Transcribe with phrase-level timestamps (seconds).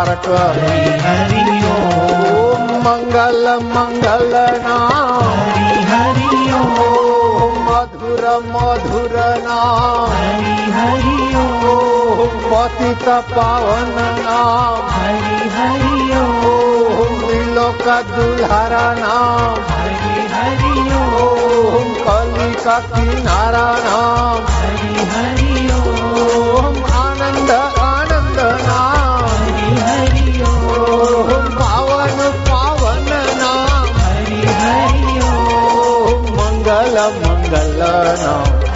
[0.00, 11.36] कारक हरि हरि ओम मंगल मंगल नाम। हरि हरि ओम मधुर मधुर नाम। हरि हरि
[11.36, 22.78] ओम पतित पावन नाम। हरि हरि ओम त्रिलोक दुल्हरा नाम। हरि हरि ओम कली का
[22.78, 27.79] किनारा नाम। हरि हरि ओम आनंद
[37.08, 37.82] மங்கள
[38.22, 38.69] நாம்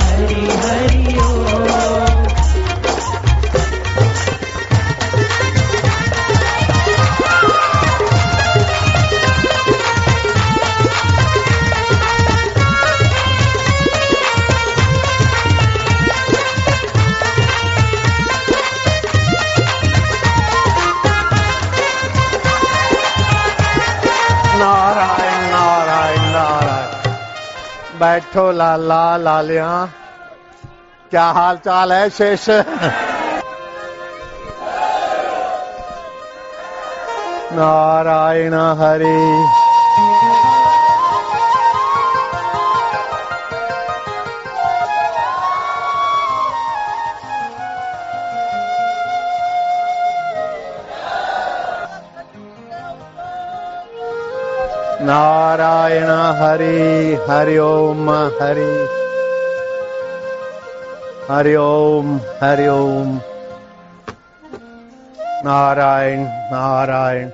[28.34, 29.88] बैठो लाला लालिया।
[31.10, 32.46] क्या हाल चाल है शेष?
[37.54, 39.63] नारायण हरि।
[56.00, 58.88] नारायण, हरि हरि ओम, हरि।
[61.30, 63.20] हरि ओम हरि ओम।
[65.44, 67.30] नारायण नारायण।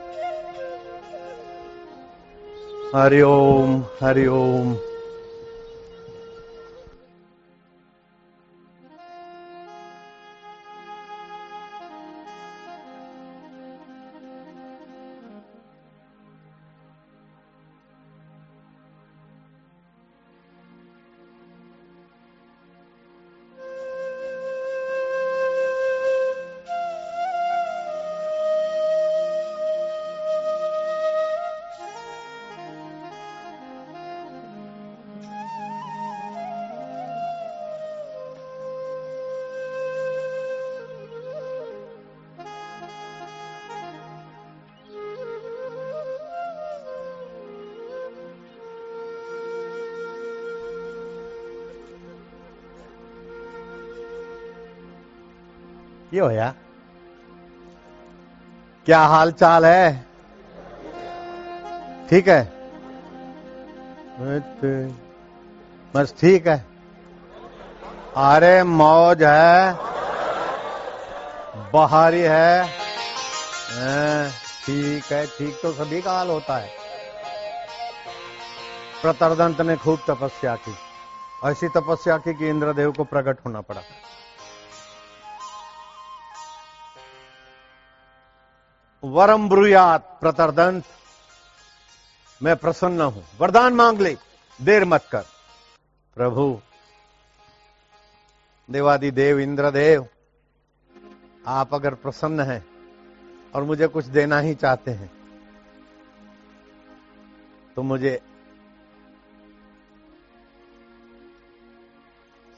[2.95, 4.90] हरि ओम हरि ओम।
[56.13, 56.55] ये होया
[58.87, 60.07] क्या हाल चाल है?
[62.11, 62.41] ठीक है?
[65.95, 66.59] बस ठीक है।
[68.17, 69.75] अरे मौज है।
[71.73, 72.65] बहारी है।
[74.67, 76.69] ठीक है, ठीक तो सभी का हाल होता है।
[79.03, 80.75] प्रतरदंत ने खूब तपस्या की।
[81.45, 83.81] ऐसी तपस्या की कि इंद्रदेव को प्रकट होना पड़ा।
[89.11, 90.85] वरम ब्रुयात प्रतरदंत।
[92.41, 94.17] मैं प्रसन्न हूँ। वरदान मांग ले।
[94.61, 95.25] देर मत कर।
[96.17, 96.61] प्रभु
[98.69, 100.07] देवादि देव इंद्रदेव,
[101.47, 102.65] आप अगर प्रसन्न हैं
[103.55, 105.11] और मुझे कुछ देना ही चाहते हैं
[107.77, 108.21] तो मुझे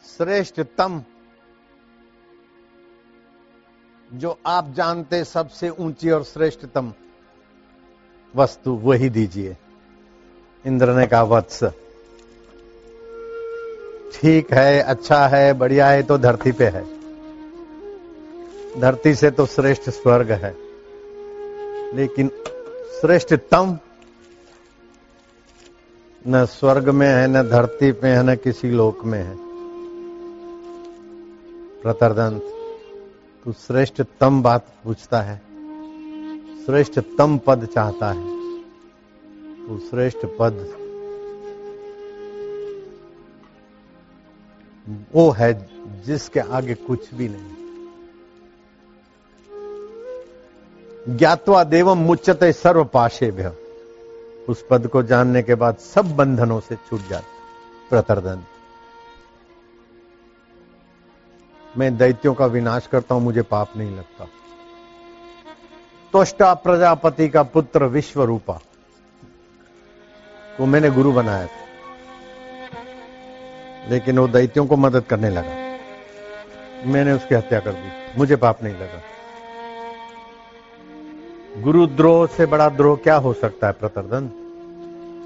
[0.05, 1.03] श्रेष्ठतम
[4.15, 6.93] जो आप जानते सबसे ऊँची और श्रेष्ठतम
[8.37, 9.57] वस्तु वही दीजिए।
[10.67, 11.65] इंद्र ने कहा, वत्स।
[14.15, 16.85] ठीक है अच्छा है, बढ़िया है तो धरती पे है।
[18.81, 20.57] धरती से तो श्रेष्ठ स्वर्ग है।
[21.97, 22.29] लेकिन
[23.01, 23.79] श्रेष्ठतम
[26.29, 29.37] न स्वर्ग में है, न धरती पे है, न किसी लोक में है।
[31.83, 32.59] प्रतरदंत।
[33.47, 35.37] तू श्रेष्ठतम बात पूछता है,
[36.67, 38.23] श्रेष्ठतम पद चाहता है,
[39.67, 40.55] तू श्रेष्ठ पद।
[45.15, 45.53] वो है
[46.07, 47.53] जिसके आगे कुछ भी नहीं।
[51.09, 53.53] ज्ञातवा देवम मुच्यते सर्व पाशे भ्य
[54.49, 57.27] उस पद को जानने के बाद सब बंधनों से छूट जाते
[57.91, 58.43] प्रतरदन
[61.79, 64.25] मैं दैत्यों का विनाश करता हूँ, मुझे पाप नहीं लगता।
[66.13, 68.61] तोष्टा प्रजापति का पुत्र विश्व रूपा
[70.59, 71.63] को मैंने गुरु बनाया था।
[73.89, 75.79] लेकिन वो दैत्यों को मदद करने लगा।
[76.87, 79.01] मैंने उसकी हत्या कर दी, मुझे पाप नहीं लगा।
[81.63, 84.31] गुरुद्रोह से बड़ा द्रोह क्या हो सकता है, प्रतरदन?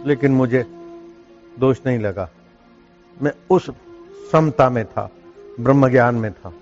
[0.07, 0.65] लेकिन मुझे
[1.59, 2.31] दोष नहीं लगा।
[3.23, 3.71] मैं उस
[4.33, 5.11] समता में था।
[5.61, 6.53] ब्रह्म ज्ञान में था।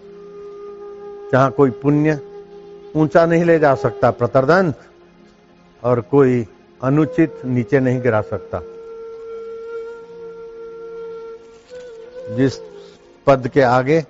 [1.33, 2.19] जहाँ कोई पुण्य
[2.97, 4.81] ऊँचा नहीं ले जा सकता प्रतरदंत
[5.83, 6.47] और कोई
[6.83, 8.61] अनुचित नीचे नहीं गिरा सकता।
[12.37, 12.59] जिस
[13.27, 14.05] पद के आगे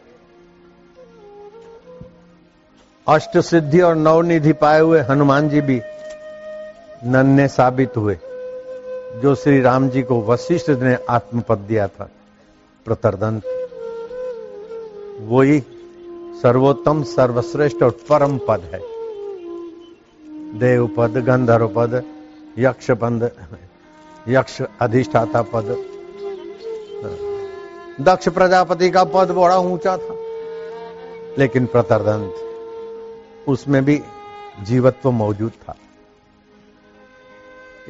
[3.08, 5.80] अष्ट सिद्धि और नवनिधि पाए हुए हनुमान जी भी
[7.04, 8.18] नन्हे साबित हुए,
[9.22, 12.08] जो श्री राम जी को वशिष्ठ ने आत्मपद दिया था
[12.86, 13.42] प्रतरदंत
[15.24, 15.60] वही
[16.42, 18.80] सर्वोत्तम, सर्वश्रेष्ठ और परम पद है।
[20.58, 22.02] देव पद गंधर्व पद
[22.58, 23.30] यक्ष पद
[24.28, 25.76] यक्ष अधिष्ठाता पद।
[28.00, 30.16] दक्ष प्रजापति का पद बड़ा ऊँचा था,
[31.38, 32.34] लेकिन प्रतरदंत,
[33.48, 34.00] उसमें भी
[34.62, 35.76] जीवत्व मौजूद था।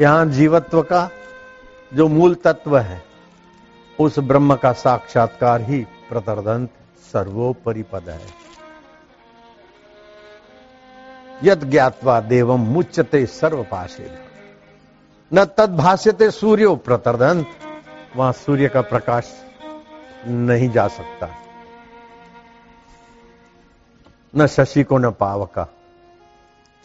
[0.01, 1.09] यहाँ जीवत्व का
[1.93, 3.03] जो मूल तत्व है,
[3.99, 6.71] उस ब्रह्म का साक्षात्कार ही प्रतरदंत
[7.13, 8.27] सर्वोपरि पद है।
[11.43, 14.11] यद ज्ञातवा देवम मुच्यते सर्वपाशे
[15.33, 17.47] न तद भाष्यते सूर्यो प्रतरदंत
[18.17, 19.33] वहाँ सूर्य का प्रकाश
[20.27, 21.29] नहीं जा सकता।
[24.37, 25.65] न शशि को न पाव का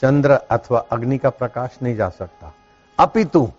[0.02, 2.54] चंद्र अथवा अग्नि का प्रकाश नहीं जा सकता।
[3.00, 3.52] अपितु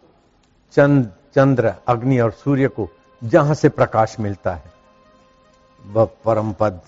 [0.74, 2.88] चंद, चंद्र, अग्नि और सूर्य को
[3.24, 4.79] जहाँ से प्रकाश मिलता है।
[5.86, 6.80] वह परम पद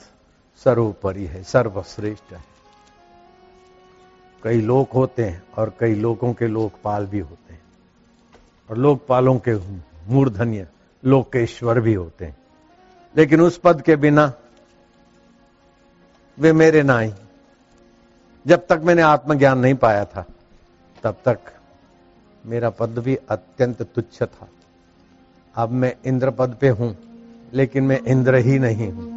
[0.65, 2.45] सर्वोपरि है, सर्वश्रेष्ठ है।
[4.43, 7.63] कई लोक होते हैं और कई लोगों के लोकपाल भी होते हैं।
[8.71, 9.55] और लोकपालों के
[10.13, 10.69] मूर्धन्य
[11.05, 12.37] लोकेश्वर भी होते हैं।
[13.17, 14.33] लेकिन उस पद के बिना
[16.39, 17.13] वे मेरे ना ही
[18.47, 20.27] जब तक मैंने आत्मज्ञान नहीं पाया था,
[21.03, 21.39] तब तक
[22.47, 24.49] मेरा पद भी अत्यंत तुच्छ था।
[25.55, 27.12] अब मैं इंद्र पद पे हूँ।
[27.55, 29.13] लेकिन मैं इंद्र ही नहीं हूँ।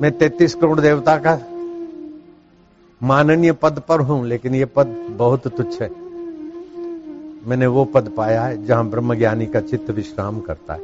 [0.00, 1.40] मैं तैतीस करोड़ देवता का
[3.02, 5.90] माननीय पद पर हूँ, लेकिन यह पद बहुत तुच्छ है।
[7.46, 10.80] मैंने वो पद पाया है जहाँ ब्रह्म ज्ञानी का चित्त विश्राम करता है।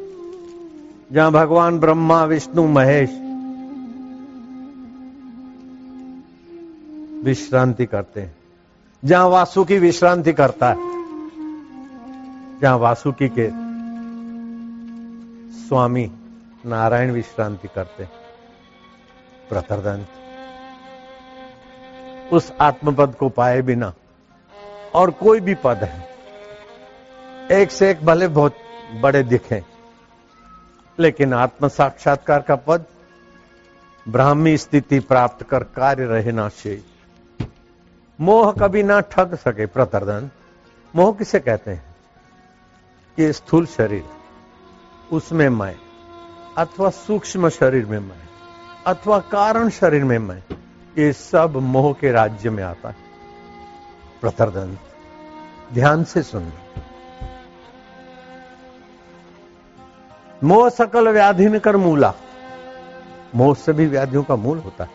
[1.13, 3.11] जहाँ भगवान ब्रह्मा, विष्णु, महेश
[7.25, 8.37] विश्रांति करते हैं।
[9.05, 10.98] जहाँ वासुकी विश्रांति करता है।
[12.63, 13.49] जहाँ वासुकी के
[15.59, 16.11] स्वामी
[16.67, 18.05] नारायण विश्रांति करते
[19.49, 20.07] प्रतरदंत
[22.33, 23.93] उस आत्मपद को पाए बिना
[24.95, 26.09] और कोई भी पद है।
[27.53, 28.57] एक से एक भले बहुत
[29.01, 29.63] बड़े दिखे,
[30.99, 32.85] लेकिन आत्म साक्षात्कार का पद
[34.07, 36.81] ब्राह्मी स्थिति प्राप्त कर कार्य रहे ना शेष
[38.19, 40.31] मोह कभी ना ठग सके प्रतरदन
[40.95, 41.88] मोह किसे कहते हैं?
[43.21, 44.05] कि स्थूल शरीर,
[45.13, 45.77] उसमें मैं,
[46.59, 48.29] अथवा सूक्ष्म शरीर में मैं,
[48.87, 50.43] अथवा कारण शरीर में मैं,
[50.99, 52.97] ये सब मोह के राज्य में आता है।
[54.21, 54.79] प्रतरदन,
[55.75, 56.83] ध्यान से सुनना
[60.45, 62.15] मोह सकल व्याधि कर मूला।
[63.35, 64.91] मोह से भी व्याधियों का मूल होता है।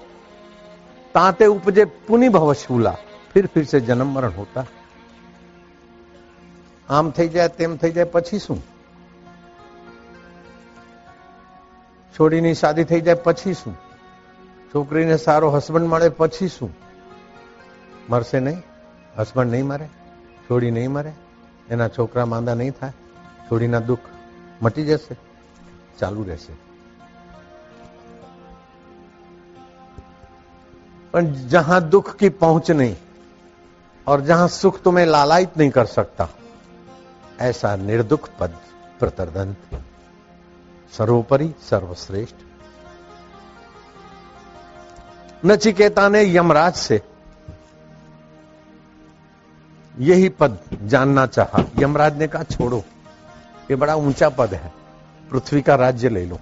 [1.14, 2.96] तांते उपजे पुनि भवशूला
[3.32, 4.83] फिर फिर से जन्म मरण होता है।
[6.89, 8.61] આમ થઈ જાય તેમ થઈ જાય પછી શું
[12.15, 13.77] છોડીની શાદી થઈ જાય પછી શું
[14.75, 16.73] છોકરીને સારો હસબન્ડ મળે પછી શું
[18.11, 18.63] મરશે નહીં
[19.19, 19.89] હસબન્ડ નહીં મરે
[20.47, 21.13] છોડી નહીં મરે
[21.71, 22.95] એના છોકરા માંદા નહીં થાય
[23.49, 24.09] છોડીના દુઃખ
[24.63, 25.21] મટી જશે
[25.99, 26.55] ચાલુ રહેશે
[31.15, 32.97] पर जहां दुख की पहुंच नहीं
[34.07, 36.29] और जहां सुख तुम्हें लालायित नहीं कर सकता
[37.42, 38.58] ऐसा निर्दुख पद
[39.00, 39.82] प्रतरदंत,
[40.94, 42.36] सर्वोपरि सर्वश्रेष्ठ।
[45.46, 47.02] नचिकेता ने यमराज से
[49.96, 52.84] यही पद जानना चाहा। यमराज ने कहा, छोड़ो,
[53.72, 54.72] ये बड़ा ऊँचा पद है,
[55.32, 56.40] पृथ्वी का राज्य ले लो।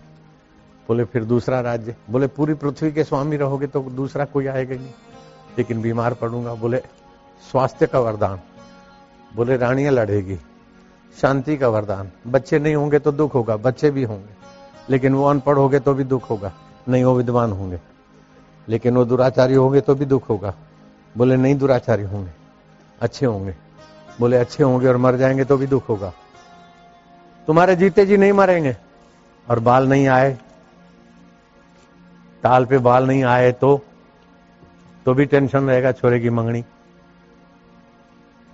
[0.89, 1.95] बोले, फिर दूसरा राज्य?
[2.09, 4.93] बोले, पूरी पृथ्वी के स्वामी रहोगे तो दूसरा कोई आएगा नहीं,
[5.57, 6.77] लेकिन बीमार पड़ूँगा। बोले,
[7.43, 8.39] स्वास्थ्य का वरदान।
[9.35, 10.37] बोले, रानियाँ लड़ेगी
[11.17, 14.33] शांति का वरदान। बच्चे नहीं होंगे तो दुख होगा, बच्चे भी होंगे।
[14.89, 16.51] लेकिन वो अनपढ़ होंगे तो भी दुख होगा,
[16.89, 17.79] नहीं वो विद्वान होंगे।
[18.67, 20.53] लेकिन वो दुराचारी होंगे तो भी दुख होगा।
[21.15, 22.31] बोले, नहीं दुराचारी होंगे,
[23.01, 23.55] अच्छे होंगे।
[24.19, 26.11] बोले, अच्छे होंगे और मर जाएँगे तो भी दुख होगा।
[27.47, 28.75] तुम्हारे जीते जी नहीं मरेंगे,
[29.47, 30.37] और बाल नहीं आए,
[32.43, 33.79] ताल पे बाल नहीं आए तो
[35.05, 36.63] तो भी टेंशन रहेगा छोरे की मंगनी।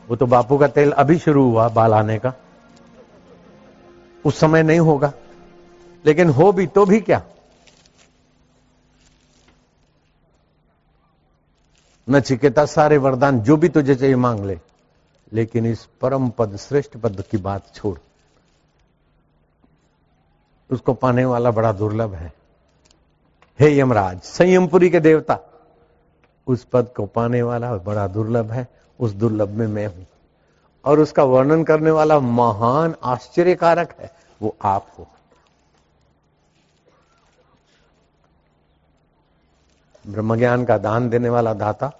[0.07, 2.33] वो तो बापू का तेल अभी शुरू हुआ बाल आने का।
[4.27, 5.13] उस समय नहीं होगा।
[6.05, 7.23] लेकिन हो भी तो भी क्या?
[12.09, 14.59] नचिकेता सारे वरदान, जो भी तुझे चाहिए मांग ले।
[15.33, 17.99] लेकिन इस परम पद, श्रेष्ठ पद की बात छोड़।
[20.73, 22.33] उसको पाने वाला बड़ा दुर्लभ है।
[23.59, 25.39] हे यमराज संयमपुरी के देवता,
[26.47, 28.67] उस पद को पाने वाला बड़ा दुर्लभ है।
[28.99, 30.07] उस दुर्लभ में मैं हूँ।
[30.87, 35.07] और उसका वर्णन करने वाला महान आश्चर्यकारक है, वो आप हो
[40.05, 41.91] ब्रह्म ज्ञान का दान देने वाला दाता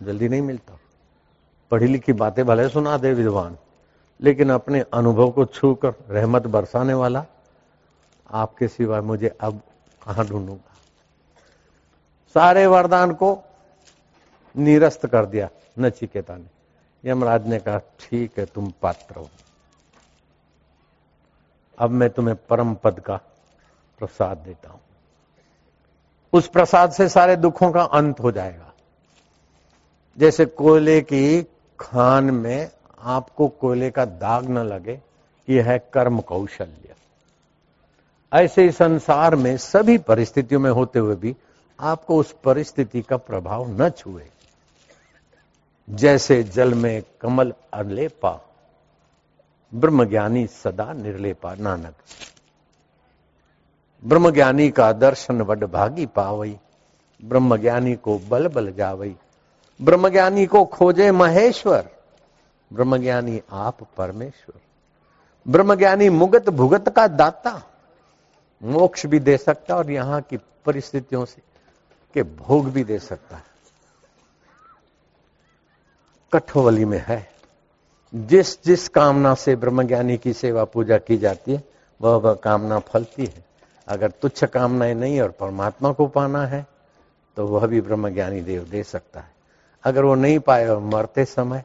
[0.00, 0.78] जल्दी नहीं मिलता।
[1.70, 3.56] पढ़ी लिखी बातें भले सुना दे विद्वान,
[4.20, 7.24] लेकिन अपने अनुभव को छूकर रहमत बरसाने वाला
[8.30, 9.60] आपके सिवा मुझे अब
[10.02, 10.74] कहाँ ढूंढूँगा?
[12.34, 13.38] सारे वरदान को
[14.54, 16.55] निरस्त कर दिया नचिकेता ने।
[17.04, 19.30] यमराज ने कहा, ठीक है, तुम पात्र हो।
[21.78, 23.16] अब मैं तुम्हें परम पद का
[23.98, 24.80] प्रसाद देता हूँ।
[26.32, 28.72] उस प्रसाद से सारे दुखों का अंत हो जाएगा।
[30.18, 31.46] जैसे कोयले की
[31.80, 35.00] खान में आपको कोयले का दाग न लगे
[35.48, 36.94] यह है कर्म कौशल्य।
[38.32, 41.36] ऐसे ही संसार में सभी परिस्थितियों में होते हुए भी
[41.80, 44.30] आपको उस परिस्थिति का प्रभाव न छुए।
[45.90, 48.40] जैसे जल में कमल अलेपा
[49.74, 51.94] ब्रह्मज्ञानी सदा निर्लेपा। नानक,
[54.04, 56.58] ब्रह्मज्ञानी का दर्शन वड भागी पावई,
[57.24, 59.16] ब्रह्मज्ञानी को बल बल जावई
[59.82, 61.88] ब्रह्मज्ञानी को खोजे महेश्वर,
[62.72, 64.60] ब्रह्मज्ञानी आप परमेश्वर।
[65.48, 67.62] ब्रह्मज्ञानी मुगत भुगत का दाता,
[68.62, 71.42] मोक्ष भी दे सकता और यहाँ की परिस्थितियों से,
[72.14, 73.55] के भोग भी दे सकता है।
[76.32, 77.28] कठोवली में है।
[78.14, 81.62] जिस जिस कामना से ब्रह्मज्ञानी की सेवा पूजा की जाती है,
[82.02, 83.44] वह वह कामना फलती है।
[83.88, 86.66] अगर तुच्छ कामनाएँ नहीं और परमात्मा को पाना है
[87.36, 89.30] तो वह भी ब्रह्मज्ञानी देव दे सकता है।
[89.84, 91.64] अगर वो नहीं पाए और मरते समय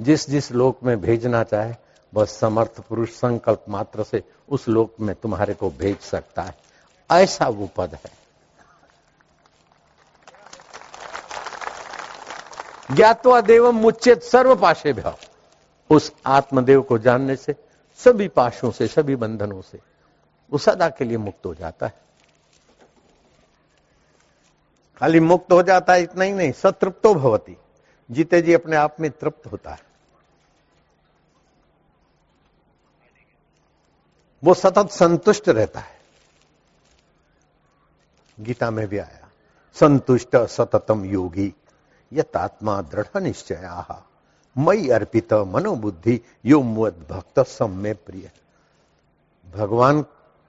[0.00, 1.74] जिस जिस लोक में भेजना चाहे,
[2.14, 6.54] वह समर्थ पुरुष संकल्प मात्र से उस लोक में तुम्हारे को भेज सकता है।
[7.10, 8.21] ऐसा वो पद है।
[12.92, 15.18] ज्ञातवा देवम मुच्चेत सर्व पाशे भाव
[15.90, 17.54] उस आत्मदेव को जानने से,
[17.96, 19.80] सभी पाशों से, सभी बंधनों से,
[20.52, 21.94] वो सदा के लिए मुक्त हो जाता है।
[24.96, 27.56] खाली मुक्त हो जाता है इतना ही नहीं, सतृप्तो भवती।
[28.10, 29.82] जीते जी अपने आप में तृप्त होता है।
[34.44, 36.00] वो सतत संतुष्ट रहता है।
[38.40, 39.28] गीता में भी आया,
[39.74, 41.54] संतुष्ट सततम योगी।
[42.12, 44.02] यत्मा दृढ़ निश्चया।
[44.56, 48.30] मई अर्पित मनोबुद्धि यो मुद भक्त सम में प्रिय।
[49.46, 50.02] भगवान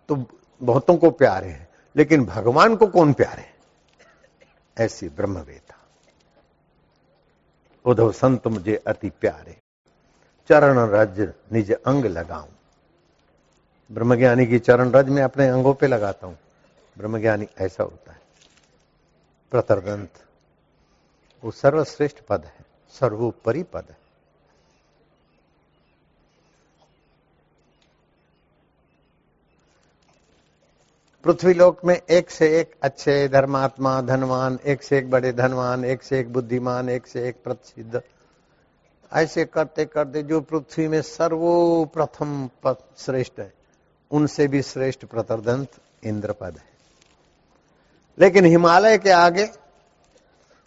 [0.10, 0.16] तो
[0.62, 3.46] बहुतों को प्यारे हैं, लेकिन भगवान को कौन प्यारे
[4.78, 5.76] ऐसी ब्रह्मवेता।
[7.86, 9.58] उद्धव संत मुझे अति प्यारे।
[10.50, 11.20] चरण रज
[11.54, 12.50] निज अंग लगाऊँ।
[13.92, 16.38] ब्रह्मज्ञानी की चरण रज में अपने अंगों पे लगाता हूँ।
[16.98, 18.22] ब्रह्मज्ञानी ऐसा होता है।
[19.52, 20.10] प्रतरदंत
[21.44, 22.54] वो सर्वश्रेष्ठ पद है,
[22.90, 23.98] सर्वोपरि पद है।
[31.24, 36.04] पृथ्वी लोक में एक से एक अच्छे धर्मात्मा, धनवान, एक से एक बड़े धनवान, एक
[36.04, 38.02] से एक बुद्धिमान, एक से एक प्रसिद्ध।
[39.14, 42.50] ऐसे करते करते जो पृथ्वी में सर्वोप्रथम
[42.98, 43.54] श्रेष्ठ है,
[44.12, 45.68] उनसे भी श्रेष्ठ प्रतरदंत
[46.04, 46.70] इंद्रपद है।
[48.20, 49.63] लेकिन हिमालय के आगे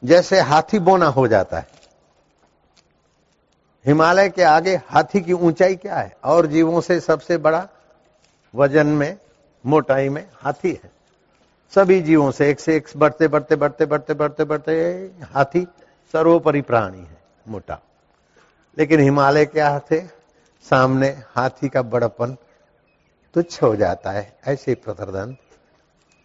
[0.03, 1.69] जैसे हाथी बोना हो जाता है।
[3.87, 6.17] हिमालय के आगे हाथी की ऊंचाई क्या है?
[6.25, 7.67] और जीवों से सबसे बड़ा
[8.55, 9.17] वज़न में,
[9.65, 10.91] मोटाई में हाथी है।
[11.73, 14.75] सभी जीवों से एक से एक बढ़ते बढ़ते बढ़ते बढ़ते बढ़ते बढ़ते
[15.35, 15.67] हाथी
[16.15, 17.17] सर्वोपरि प्राणी है,
[17.49, 17.79] मोटा।
[18.79, 20.07] लेकिन हिमालय क्या है
[20.65, 22.37] सामने हाथी का बड़पन
[23.35, 25.37] तुच्छ हो जाता है, ऐसे प्रतरदन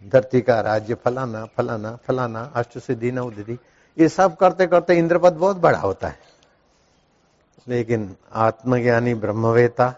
[0.10, 3.60] धरती का राज्य, फलाना फलाना फलाना, अष्ट सिद्धि नव दीदी
[4.00, 6.20] ये सब करते करते इंद्रपद बहुत बड़ा होता है।
[7.68, 9.96] लेकिन आत्मज्ञानी ब्रह्मवेता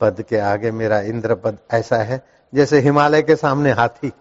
[0.00, 4.12] पद के आगे मेरा इंद्रपद ऐसा है, जैसे हिमालय के सामने हाथी।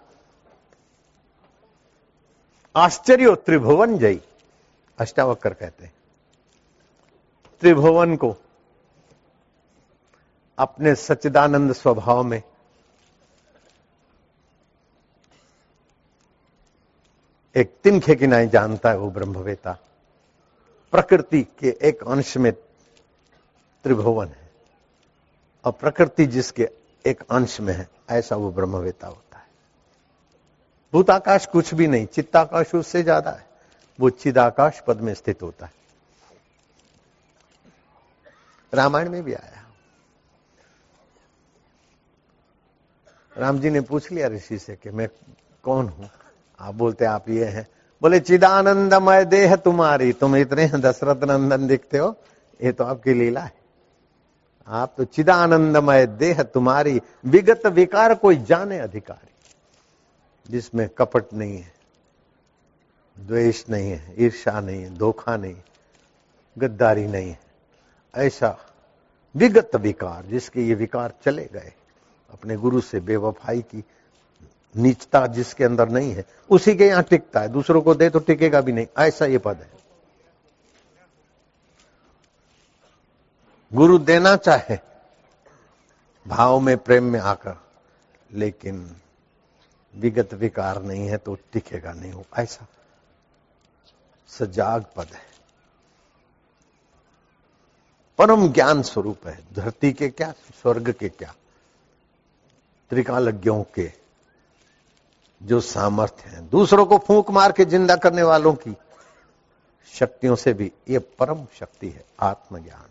[2.75, 4.21] आश्चर्य, त्रिभुवन जई
[4.99, 5.93] अष्टावक्र कहते हैं।
[7.59, 8.35] त्रिभुवन को
[10.57, 12.43] अपने सच्चिदानंद स्वभाव में
[17.57, 19.77] एक तिनखे की नहीं जानता है वो ब्रह्मवेता।
[20.91, 22.53] प्रकृति के एक अंश में
[23.83, 24.49] त्रिभुवन है।
[25.65, 26.69] और प्रकृति जिसके
[27.05, 29.45] एक अंश में है, ऐसा वो ब्रह्मवेता होता है।
[30.93, 33.45] भूताकाश कुछ भी नहीं, चित्ताकाश उससे ज़्यादा है।
[33.99, 35.73] वो चिदाकाश पद में स्थित होता है।
[38.73, 39.65] रामायण में भी आया।
[43.37, 45.07] राम जी ने पूछ लिया ऋषि से कि मैं
[45.63, 46.09] कौन हूँ?
[46.59, 47.67] आप बोलते आप ये हैं।
[48.01, 52.15] बोले, चिदानंदमय देह तुम्हारी, तुम इतने दशरथ नंदन दिखते हो,
[52.59, 53.55] ये तो आपकी लीला है।
[54.67, 59.33] आप तो चिदानंदमय देह तुम्हारी, विगत विकार कोई जाने अधिकारी,
[60.49, 61.71] जिसमें कपट नहीं है,
[63.17, 65.55] द्वेष नहीं है ईर्षा नहीं है, धोखा नहीं
[66.57, 67.39] गद्दारी नहीं है।
[68.13, 68.57] ऐसा
[69.35, 71.73] विगत विकार, जिसके ये विकार चले गए,
[72.29, 73.83] अपने गुरु से बेवफाई की
[74.77, 78.61] नीचता जिसके अंदर नहीं है, उसी के यहाँ टिकता है, दूसरों को दे तो टिकेगा
[78.61, 79.75] भी नहीं, ऐसा ये पद है।
[83.71, 84.77] गुरु देना चाहे,
[86.25, 87.55] भाव में प्रेम में आकर,
[88.31, 88.95] लेकिन
[89.93, 92.67] विगत विकार नहीं है तो टिकेगा नहीं हो, ऐसा
[94.29, 95.25] सजाग पद है।
[98.19, 101.33] परम ज्ञान स्वरूप है, धरती के क्या, स्वर्ग के क्या,
[102.91, 103.91] त्रिकालज्ञों के
[105.41, 108.75] जो सामर्थ्य है। दूसरों को फूंक मार के ज़िंदा करने वालों की
[109.93, 112.85] शक्तियों से भी ये परम शक्ति है, आत्मज्ञान।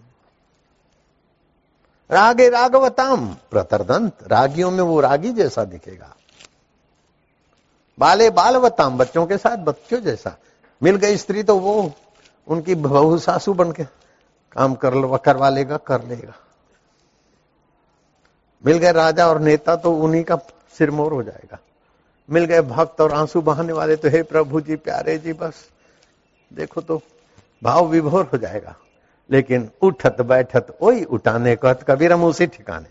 [2.11, 6.15] रागे रागवताम प्रतरदंत, रागियों में वो रागी जैसा दिखेगा।
[7.99, 10.37] बाले बालवताम, बच्चों के साथ बच्चों जैसा।
[10.83, 11.93] मिल गई स्त्री तो वो,
[12.49, 13.85] उनकी बहु सासू बन के
[14.53, 16.35] काम कर करवा लेगा, कर लेगा।
[18.67, 20.37] मिल गए राजा और नेता तो उन्हीं का
[20.79, 21.59] सिरमोर हो जाएगा।
[22.29, 25.69] मिल गए भक्त और आँसू बहाने वाले तो हे प्रभु जी, प्यारे जी, बस।
[26.51, 27.01] देखो तो
[27.63, 28.75] भाव विभोर हो जाएगा,
[29.31, 32.89] लेकिन उठत बैठत वही उठाने कहत, कबीर हम उसी ठिकाने।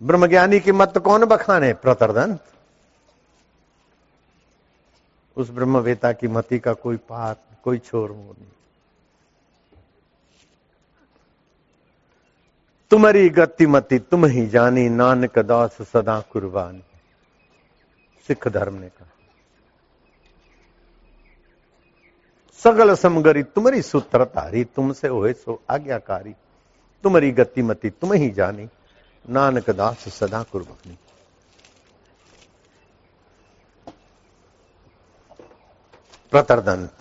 [0.00, 2.40] ब्रह्मज्ञानी की मत कौन बखाने, प्रतरदंत?
[5.36, 8.52] उस ब्रह्मवेता की मति का कोई पात, कोई छोर मोर नहीं।
[12.90, 16.82] तुम्हारी गतिमति तुम ही जानी, नानक दास सदा कुर्बानी।
[18.28, 19.06] सिख धर्म ने कहा।
[22.60, 26.34] सगल समगरी तुम्हारी सूत्र तारी तुमसे होए सो आज्ञाकारी,
[27.04, 28.68] तुम्हारी गतिमति तुम ही जानी,
[29.24, 30.96] नानक दास सदा कुर्बानी।
[36.32, 36.92] प्रतरदंत,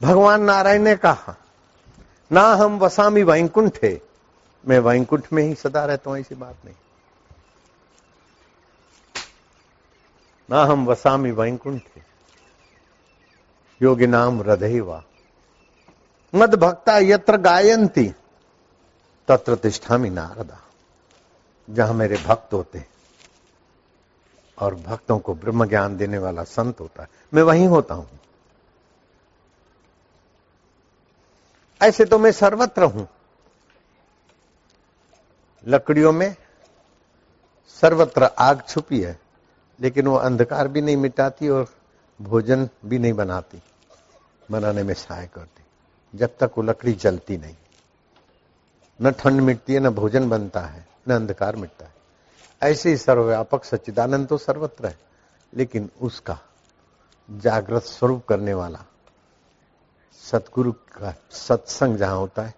[0.00, 1.34] भगवान नारायण ने कहा,
[2.30, 4.00] ना हम वसामी वैकुंठे
[4.64, 6.74] मैं वैकुंठ में ही सदा रहता हूँ, ऐसी बात नहीं।
[10.50, 12.02] ना हम वसामी वैकुंठे
[13.82, 15.02] योगी नाम हृदय वा
[16.34, 18.14] मद भक्ता यत्र गायंती
[19.28, 20.60] तत्र तिष्ठामी नारदा।
[21.70, 22.84] जहाँ मेरे भक्त होते
[24.58, 28.18] और भक्तों को ब्रह्म ज्ञान देने वाला संत होता है। मैं वहीं होता हूँ।
[31.82, 33.08] ऐसे तो मैं सर्वत्र हूँ।
[35.66, 36.36] लकड़ियों में
[37.68, 39.27] सर्वत्र आग छुपी है।
[39.80, 41.68] लेकिन वो अंधकार भी नहीं मिटाती और
[42.22, 43.62] भोजन भी नहीं बनाती।
[44.50, 45.62] बनाने में सहायक करती।
[46.18, 47.56] जब तक वो लकड़ी जलती नहीं।
[49.02, 51.94] न ठंड मिटती है, न भोजन बनता है, न अंधकार मिटता है।
[52.62, 54.98] ऐसे ही सर्वव्यापक सच्चिदानंद तो सर्वत्र है,
[55.54, 56.38] लेकिन उसका
[57.30, 58.84] जागृत स्वरूप करने वाला
[60.22, 62.54] सतगुरु का सत्संग जहाँ होता है,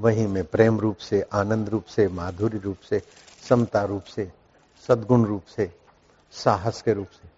[0.00, 3.02] वहीं में प्रेम रूप से, आनंद रूप से माधुर्य रूप से,
[3.48, 4.32] समता रूप से,
[4.88, 5.78] सदगुण रूप से
[6.32, 7.28] साहस के रूप से।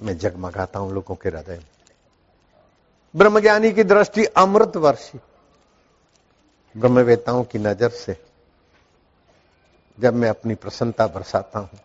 [0.00, 1.66] मैं जगमगाता हूँ लोगों के हृदय में।
[3.14, 5.20] ब्रह्मज्ञानी की दृष्टि अमृत वर्षी
[6.74, 8.16] ब्रह्मवेताओं की नज़र से
[9.98, 11.78] जब मैं अपनी प्रसन्नता बरसाता हूँ,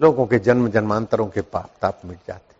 [0.00, 2.54] लोगों के जन्म जन्मांतरों के पाप ताप मिट जाते।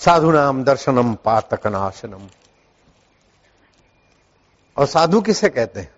[0.00, 2.28] साधु नाम दर्शनम पातक नाशनम
[4.76, 5.94] और साधु किसे कहते हैं?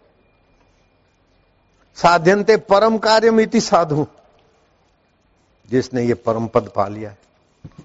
[1.96, 4.06] साध्यंते परम कार्यमिति साधु।
[5.70, 7.18] जिसने ये परम पद पा लिया है,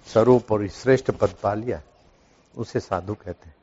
[0.08, 1.84] स्वरूप और श्रेष्ठ पद पा लिया है,
[2.58, 3.56] उसे साधु कहते हैं।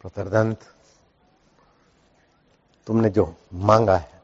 [0.00, 0.60] प्रतरदंत,
[2.86, 4.22] तुमने जो मांगा है,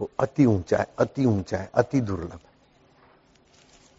[0.00, 2.54] वो अति ऊँचा है, अति ऊँचा है, अति दुर्लभ है।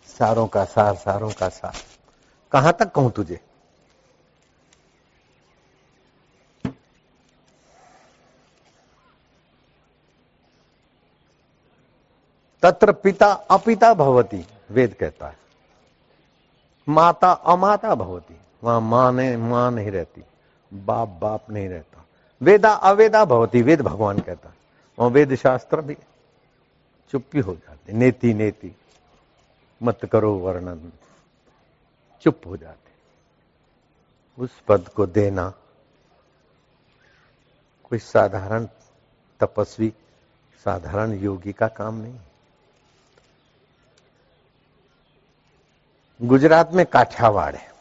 [0.08, 1.76] सारों का सार, सारों का सार।
[2.52, 3.40] कहाँ तक कहूँ तुझे?
[12.62, 15.38] तत्र पिता अपिता भवती, वेद कहता है।
[16.90, 20.24] माता अमाता भवती, वहाँ माँ ने, माँ नहीं रहती,
[20.74, 22.06] बाप बाप नहीं रहता।
[22.42, 24.56] वेदा अवेदा भवती, वेद भगवान कहता है।
[25.00, 25.98] वहाँ वेद शास्त्र भी
[27.12, 28.76] चुप्पी हो जाती, नेति नेति,
[29.84, 30.92] मत करो वर्णन,
[32.22, 32.88] चुप हो जाते।
[34.44, 35.54] उस पद को देना
[37.84, 38.68] कोई साधारण
[39.40, 39.94] तपस्वी,
[40.66, 42.20] साधारण योगी का काम नहीं।
[46.22, 47.74] गुजरात में काठियावाड़ है।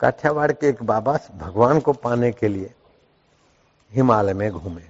[0.00, 2.74] काठियावाड़ के एक बाबा भगवान को पाने के लिए
[3.92, 4.82] हिमालय में घूमे।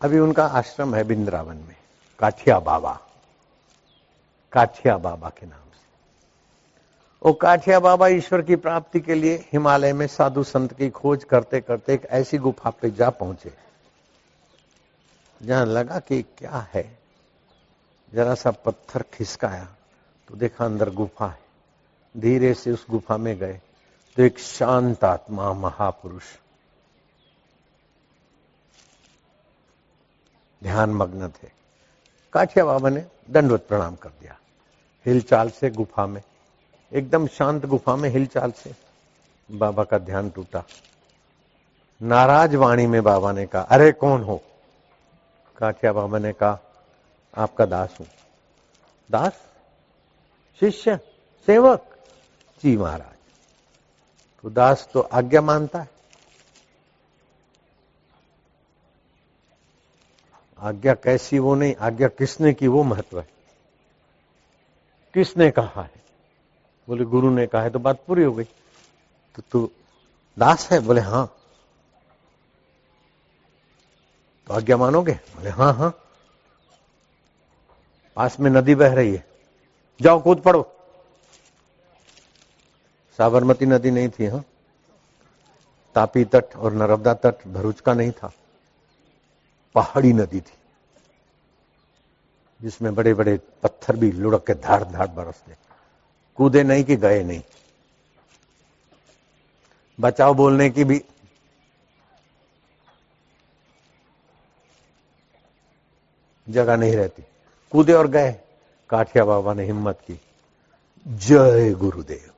[0.00, 1.76] अभी उनका आश्रम है बिंद्रावन में,
[2.18, 3.00] काठिया बाबा।
[4.52, 5.86] काठिया बाबा के नाम से।
[7.22, 11.60] वो काठिया बाबा ईश्वर की प्राप्ति के लिए हिमालय में साधु संत की खोज करते
[11.60, 13.54] करते एक ऐसी गुफा पे जा पहुँचे।
[15.42, 16.98] जहाँ लगा कि क्या है?
[18.14, 19.68] जरा सा पत्थर खिसकाया।
[20.28, 21.38] तो देखा अंदर गुफा है।
[22.16, 23.60] धीरे से उस गुफा में गए।
[24.16, 26.22] तो एक शांत आत्मा, महापुरुष।
[30.62, 31.50] ध्यान मग्न थे।
[32.32, 34.38] काठिया बाबा ने दंडवत प्रणाम कर दिया।
[35.06, 36.22] हिलचाल से गुफा में।
[36.92, 38.74] एकदम शांत गुफा में हिलचाल से
[39.50, 40.64] बाबा का ध्यान टूटा।
[42.02, 44.42] नाराज़ वाणी में बाबा ने कहा, अरे, कौन हो?
[45.58, 46.58] काठिया बाबा ने कहा,
[47.36, 48.06] आपका दास हूँ।
[49.10, 49.44] दास?
[50.60, 50.96] शिष्य,
[51.46, 51.98] सेवक,
[52.62, 53.16] जी महाराज।
[54.42, 55.90] तो दास तो आज्ञा मानता है।
[60.58, 63.28] आज्ञा कैसी वो नहीं, आज्ञा किसने की वो महत्व है।
[65.14, 65.90] किसने कहा है?
[66.88, 68.44] बोले, गुरु ने कहा है तो बात पूरी हो गई।
[69.34, 69.70] तो तू
[70.38, 70.80] दास है?
[70.80, 71.34] बोले हाँ।
[74.46, 75.12] तो आज्ञा मानोगे?
[75.12, 76.04] बोले हाँ हाँ।
[78.16, 79.37] पास में नदी बह रही है।
[80.00, 80.62] जाओ कूद पड़ो।
[83.18, 84.44] साबरमती नदी नहीं थी हाँ?
[85.96, 88.32] तापी तट और नर्मदा तट भरूच का नहीं था।
[89.74, 90.56] पहाड़ी नदी थी,
[92.60, 95.56] जिसमें बड़े बड़े पत्थर भी लुढ़क के धार धाड़ बरसते।
[96.38, 97.42] कूदे नहीं कि गए नहीं।
[99.98, 101.02] बचाव बोलने की भी
[106.46, 107.22] जगह नहीं रहती।
[107.72, 108.34] कूदे और गए।
[108.90, 110.20] काठिया बाबा ने हिम्मत की।
[111.08, 112.30] जय गुरुदेव।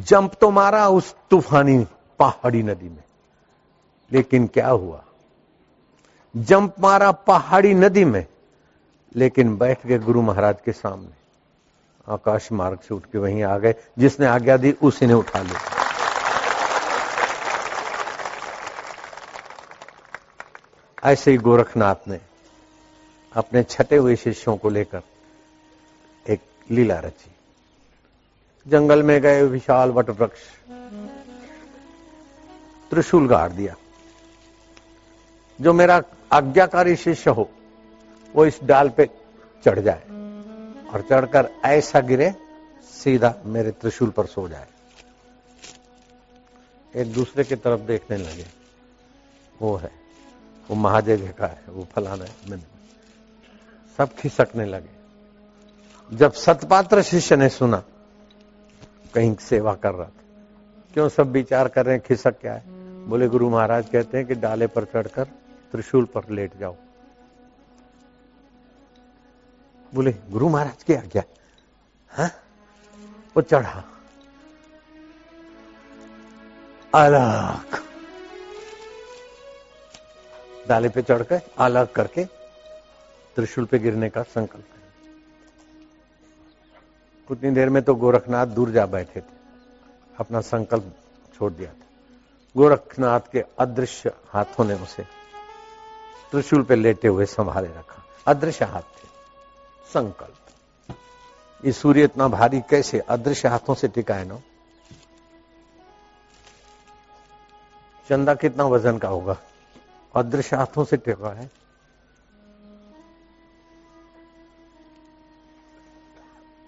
[0.00, 1.86] जंप तो मारा उस तूफानी
[2.18, 3.02] पहाड़ी नदी में।
[4.12, 5.04] लेकिन क्या हुआ?
[6.36, 8.26] जंप मारा पहाड़ी नदी में,
[9.16, 11.20] लेकिन बैठ गए गुरु महाराज के सामने।
[12.08, 15.60] आकाश मार्ग से उठ के वहीं आ गए, जिसने आज्ञा दी उसी ने उठा लिया।
[21.04, 22.29] ऐसे ही गोरखनाथ ने
[23.32, 25.02] अपने छटे हुए शिष्यों को लेकर
[26.26, 26.40] एक
[26.70, 27.30] लीला रची।
[28.66, 30.40] जंगल में गए विशाल वट वृक्ष
[32.90, 33.74] त्रिशूल गाड़ दिया।
[35.58, 37.48] जो मेरा आज्ञाकारी शिष्य हो,
[38.34, 39.08] वो इस डाल पे
[39.64, 40.02] चढ़ जाए
[40.88, 42.34] और चढ़कर ऐसा गिरे,
[42.92, 44.66] सीधा मेरे त्रिशूल पर सो जाए।
[46.94, 48.46] एक दूसरे की तरफ़ देखने लगे,
[49.62, 49.90] वो है,
[50.68, 52.79] वो महाजय का है, वो फलाना है मैंने
[54.00, 57.82] सब खिसकने लगे। जब सतपात्र शिष्य ने सुना,
[59.14, 60.22] कहीं सेवा कर रहा था,
[60.94, 62.62] क्यों सब विचार कर रहे हैं, खिसक क्या है?
[63.06, 65.24] बोले, गुरु महाराज कहते हैं कि डाले पर चढ़कर
[65.72, 66.76] त्रिशूल पर लेट जाओ।
[69.94, 71.22] बोले, गुरु महाराज की आज्ञा
[72.10, 72.30] हाँ?
[73.36, 73.84] वो चढ़ा।
[76.94, 77.82] अलग।
[80.68, 82.39] डाले पे चढ़कर, अलग करके
[83.36, 84.64] त्रिशूल पे गिरने का संकल्प
[87.30, 89.34] उतनी देर में तो गोरखनाथ दूर जा बैठे थे।
[90.18, 90.94] अपना संकल्प
[91.34, 91.86] छोड़ दिया था।
[92.56, 95.02] गोरखनाथ के अदृश्य हाथों ने उसे
[96.30, 99.08] त्रिशूल पे लेटे हुए संभाले रखा। अदृश्य हाथ थे।
[99.94, 100.36] संकल्प।
[101.64, 104.40] ये सूर्य इतना भारी कैसे अदृश्य हाथों से टिकाए ना?
[108.08, 109.36] चंदा कितना वज़न का होगा?
[110.16, 111.59] अदृश्य हाथों से टिका है।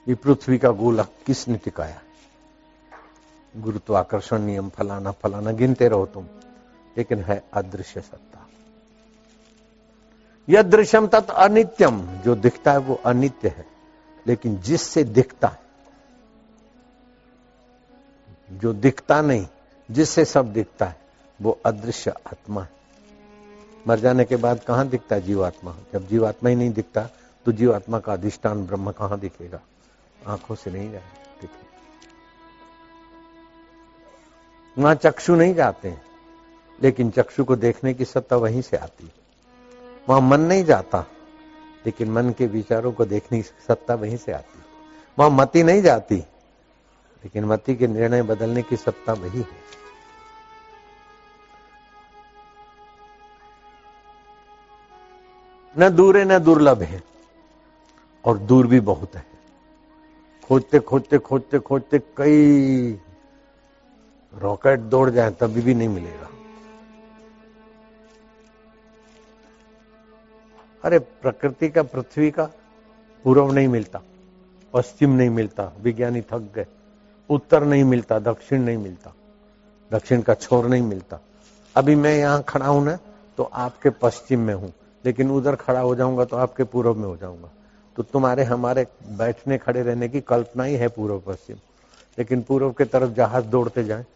[0.09, 2.01] ये पृथ्वी का गोला किसने टिकाया?
[3.57, 6.27] गुरुत्वाकर्षण नियम, फलाना फलाना, गिनते रहो तुम,
[6.97, 8.47] लेकिन है अदृश्य सत्ता।
[10.49, 13.67] यह दृश्यम तत् अनित्यम, जो दिखता है वो अनित्य है,
[14.27, 15.61] लेकिन जिससे दिखता है,
[18.53, 19.47] जो दिखता नहीं,
[19.91, 21.01] जिससे सब दिखता है,
[21.43, 22.71] वो अदृश्य आत्मा है।
[23.89, 25.75] मर जाने के बाद कहाँ दिखता है जीवात्मा?
[25.93, 27.09] जब जीवात्मा ही नहीं दिखता
[27.47, 29.61] तो जीवात्मा का अधिष्ठान ब्रह्म कहाँ दिखेगा?
[30.27, 31.71] आँखों से नहीं दिखे
[34.77, 36.03] वहाँ चक्षु नहीं जाते हैं,
[36.79, 39.11] लेकिन चक्षु को देखने की सत्ता वहीं से आती
[40.09, 41.05] वहाँ मन नहीं जाता,
[41.87, 44.63] लेकिन मन के विचारों को देखने की सत्ता वहीं से आती
[45.19, 49.61] वहाँ मति नहीं जाती, लेकिन मति के निर्णय बदलने की सत्ता वही है।
[55.77, 57.03] न दूर है, न दुर्लभ है,
[58.25, 59.32] और दूर भी बहुत है।
[60.53, 62.99] खोजते खोजते खोजते खोजते कई
[64.35, 66.29] रॉकेट दौड़ जाए, तभी भी नहीं मिलेगा।
[70.85, 72.45] अरे, प्रकृति का, पृथ्वी का
[73.25, 74.03] पूर्व नहीं मिलता,
[74.75, 76.67] पश्चिम नहीं मिलता, विज्ञानी थक गए,
[77.31, 79.15] उत्तर नहीं मिलता, दक्षिण नहीं मिलता,
[79.91, 81.21] दक्षिण का छोर नहीं मिलता।
[81.77, 82.99] अभी मैं यहाँ खड़ा हूँ ना
[83.39, 84.73] तो आपके पश्चिम में हूँ,
[85.05, 87.51] लेकिन उधर खड़ा हो जाऊँगा तो आपके पूर्व में हो जाऊँगा।
[87.97, 91.57] तो तुम्हारे, हमारे बैठने खड़े रहने की कल्पना ही है पूर्व पश्चिम।
[92.19, 94.07] लेकिन पूर्व के तरफ़ जहाज़ दौड़ते जाए,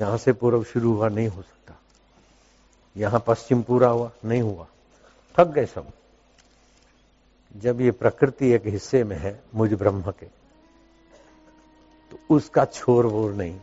[0.00, 1.74] यहाँ से पूर्व शुरू हुआ, नहीं हो सकता।
[2.96, 4.66] यहाँ पश्चिम पूरा हुआ, नहीं हुआ।
[5.38, 5.86] थक गए सब।
[7.56, 10.26] जब ये प्रकृति एक हिस्से में है, मुझ ब्रह्म के
[12.10, 13.60] तो उसका छोर वोर नहीं।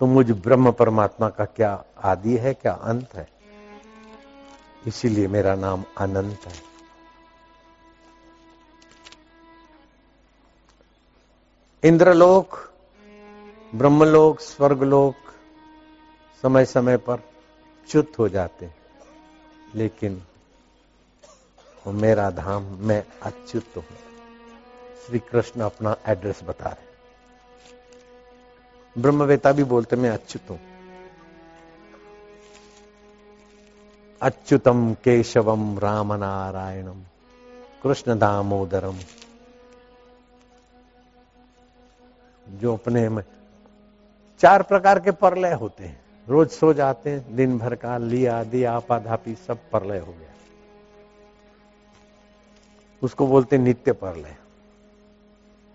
[0.00, 3.28] तो मुझ ब्रह्म परमात्मा का क्या आदि है, क्या अंत है?
[4.86, 6.73] इसीलिए मेरा नाम अनंत है।
[11.84, 12.56] इंद्रलोक,
[13.74, 15.14] ब्रह्मलोक, स्वर्गलोक
[16.42, 17.22] समय समय पर
[17.88, 18.70] च्युत हो जाते
[19.74, 20.22] लेकिन
[21.84, 23.84] वो मेरा धाम, मैं अच्युत हूँ।
[25.06, 26.92] श्री कृष्ण अपना एड्रेस बता रहे
[28.96, 30.60] ब्रह्मवेता भी बोलते, मैं अच्युत हूँ।
[34.22, 37.02] अच्युतम केशवम राम नारायणम
[37.82, 38.98] कृष्ण दामोदरम
[42.46, 43.22] जो अपने में
[44.40, 48.72] चार प्रकार के परलय होते हैं। रोज सो जाते हैं, दिन भर का लिया, दिया,
[48.72, 50.32] आपाधापी, सब परलय हो गया।
[53.02, 54.36] उसको बोलते नित्य परलय।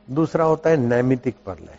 [0.08, 1.78] दूसरा होता है नैमितिक परलय।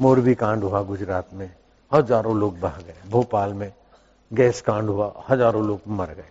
[0.00, 1.50] मोरबी कांड हुआ गुजरात में,
[1.92, 3.72] हज़ारों लोग बह गए। भोपाल में
[4.30, 6.30] गैस कांड हुआ, हज़ारों लोग मर गए।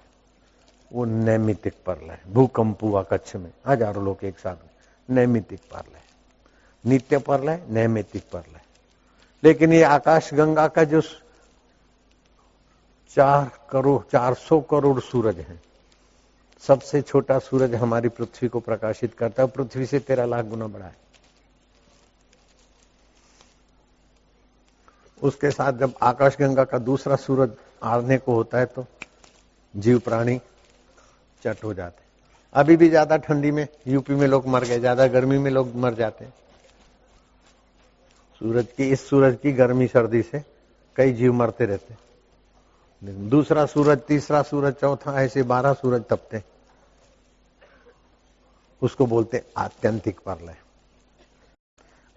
[0.91, 4.55] वो नैमितिक परलय, भूकंप हुआ कच्छ में, हज़ारों लोग एक साथ
[5.09, 6.01] नैमितिक परलय
[6.85, 8.61] नित्य परलय नैमितिक परलय
[9.43, 11.01] लेकिन ये आकाश गंगा का जो
[13.15, 15.59] चार करोड़, चार सौ करोड़ सूरज है।
[16.63, 20.85] सबसे छोटा सूरज हमारी पृथ्वी को प्रकाशित करता है पृथ्वी से तेरह लाख गुना बड़ा
[20.85, 20.97] है।
[25.21, 28.85] उसके साथ जब आकाश गंगा का दूसरा सूरज आने को होता है तो
[29.73, 30.39] जीव प्राणी
[31.43, 32.08] चट हो जाते
[32.53, 35.93] अभी भी ज़्यादा ठंडी में, यूपी में लोग मर गए, ज़्यादा गर्मी में लोग मर
[35.93, 36.33] जाते हैं।
[38.41, 40.43] सूरज की, इस सूरज की गर्मी सर्दी से
[40.95, 41.95] कई जीव मरते रहते
[43.29, 46.41] दूसरा सूरज, तीसरा सूरज, चौथा, ऐसे बारह सूरज तपते
[48.81, 50.55] उसको बोलते आत्यंतिक परलय।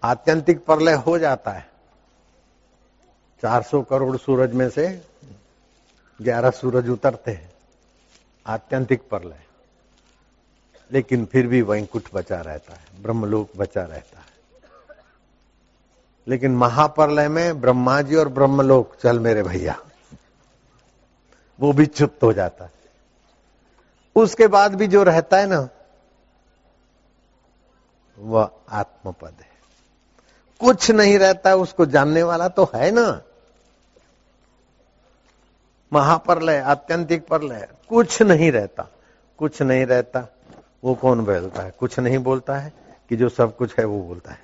[0.03, 1.65] आत्यंतिक परलय हो जाता है।
[3.43, 4.87] 400 करोड़ सूरज में से
[6.19, 7.51] 11 सूरज उतरते हैं।
[8.45, 9.39] आत्यंतिक प्रलय।
[10.93, 14.33] लेकिन फिर भी वैंकुट बचा रहता है, ब्रह्मलोक बचा रहता है।
[16.27, 19.79] लेकिन महाप्रलय में ब्रह्मा जी और ब्रह्मलोक, चल मेरे भैया।
[21.59, 22.71] वो भी चुप्त हो जाता है।
[24.15, 25.69] उसके बाद भी जो रहता है ना,
[28.19, 29.53] वह आत्मपद है।
[30.59, 33.21] कुछ नहीं रहता, उसको जानने वाला तो है ना।
[35.93, 38.87] महाप्रलय, आत्यंतिक प्रलय, कुछ नहीं रहता,
[39.37, 40.27] कुछ नहीं रहता।
[40.83, 41.71] वो कौन बोलता है?
[41.71, 42.73] कुछ नहीं बोलता है
[43.09, 44.39] कि जो सब कुछ है वो बोलता है।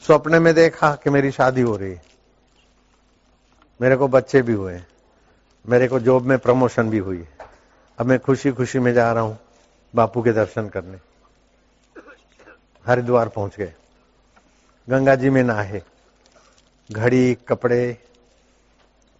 [0.00, 2.02] सपने में देखा कि मेरी शादी हो रही है।
[3.80, 4.82] मेरे को बच्चे भी हुए
[5.68, 7.38] मेरे को जॉब में प्रमोशन भी हुई है।
[7.98, 9.38] अब मैं खुशी खुशी में जा रहा हूँ
[9.94, 10.98] बापू के दर्शन करने।
[12.86, 13.74] हरिद्वार पहुँच गए।
[14.90, 15.82] गंगा जी में नहाए।
[16.92, 17.98] घड़ी, कपड़े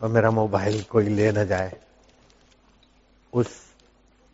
[0.00, 1.80] और मेरा मोबाइल कोई ले न जाए।
[3.32, 3.69] उस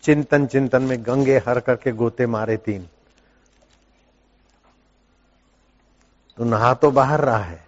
[0.02, 2.88] चिंतन चिंतन में गंगे हर करके गोते मारे तीन।
[6.38, 7.66] तो नहा तो बाहर रहा है,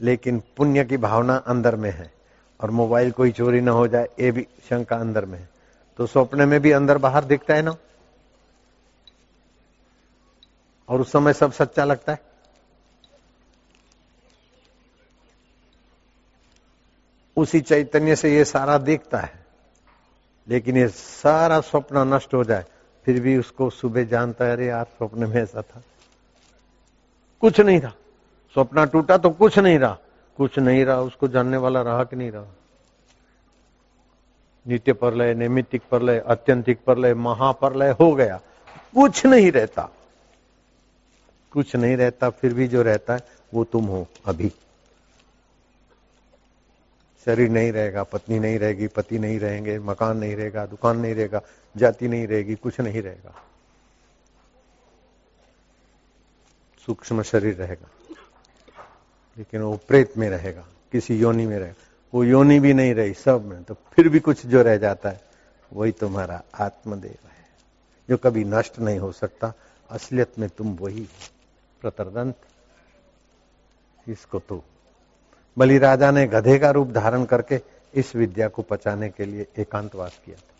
[0.00, 2.12] लेकिन पुण्य की भावना अंदर में है,
[2.60, 5.48] और मोबाइल कोई चोरी ना हो जाए, ये भी शंका अंदर में है।
[5.96, 7.76] तो सपने में भी अंदर बाहर दिखता है ना?
[10.88, 12.18] और उस समय सब सच्चा लगता है?
[17.36, 19.45] उसी चैतन्य से ये सारा दिखता है।
[20.48, 22.64] लेकिन ये सारा स्वप्न नष्ट हो जाए,
[23.04, 25.82] फिर भी उसको सुबह जानता है, अरे यार स्वप्न में ऐसा था।
[27.40, 27.94] कुछ नहीं था
[28.52, 29.98] स्वप्न टूटा तो कुछ नहीं रहा।
[30.36, 32.44] कुछ नहीं रहा, उसको जानने वाला रहा कि नहीं रहा।
[34.68, 38.40] नित्य परलय, नैमित्तिक परलय अत्यंतिक परलय, महाप्रलय हो गया।
[38.94, 39.90] कुछ नहीं रहता।
[41.50, 43.20] कुछ नहीं रहता, फिर भी जो रहता है,
[43.54, 44.52] वो तुम हो अभी।
[47.26, 51.40] शरीर नहीं रहेगा, पत्नी नहीं रहेगी, पति नहीं रहेंगे, मकान नहीं रहेगा, दुकान नहीं रहेगा,
[51.74, 53.34] जाति नहीं रहेगी, कुछ नहीं रहेगा।
[56.88, 57.88] सूक्ष्म शरीर रहेगा,
[59.38, 63.44] लेकिन वो प्रेत में रहेगा, किसी योनि में रहेगा। वो योनि भी नहीं रही सब
[63.44, 65.20] में तो फिर भी कुछ जो रह जाता है,
[65.70, 67.46] वही तुम्हारा आत्मदेव है,
[68.08, 69.52] जो कभी नष्ट नहीं हो सकता।
[69.90, 71.06] असलियत में तुम वही
[71.82, 72.36] प्रतरदंत,
[74.08, 74.62] इसको तो
[75.58, 77.60] बलि राजा ने गधे का रूप धारण करके
[77.94, 80.54] इस विद्या को पचाने के लिए एकांतवास किया था।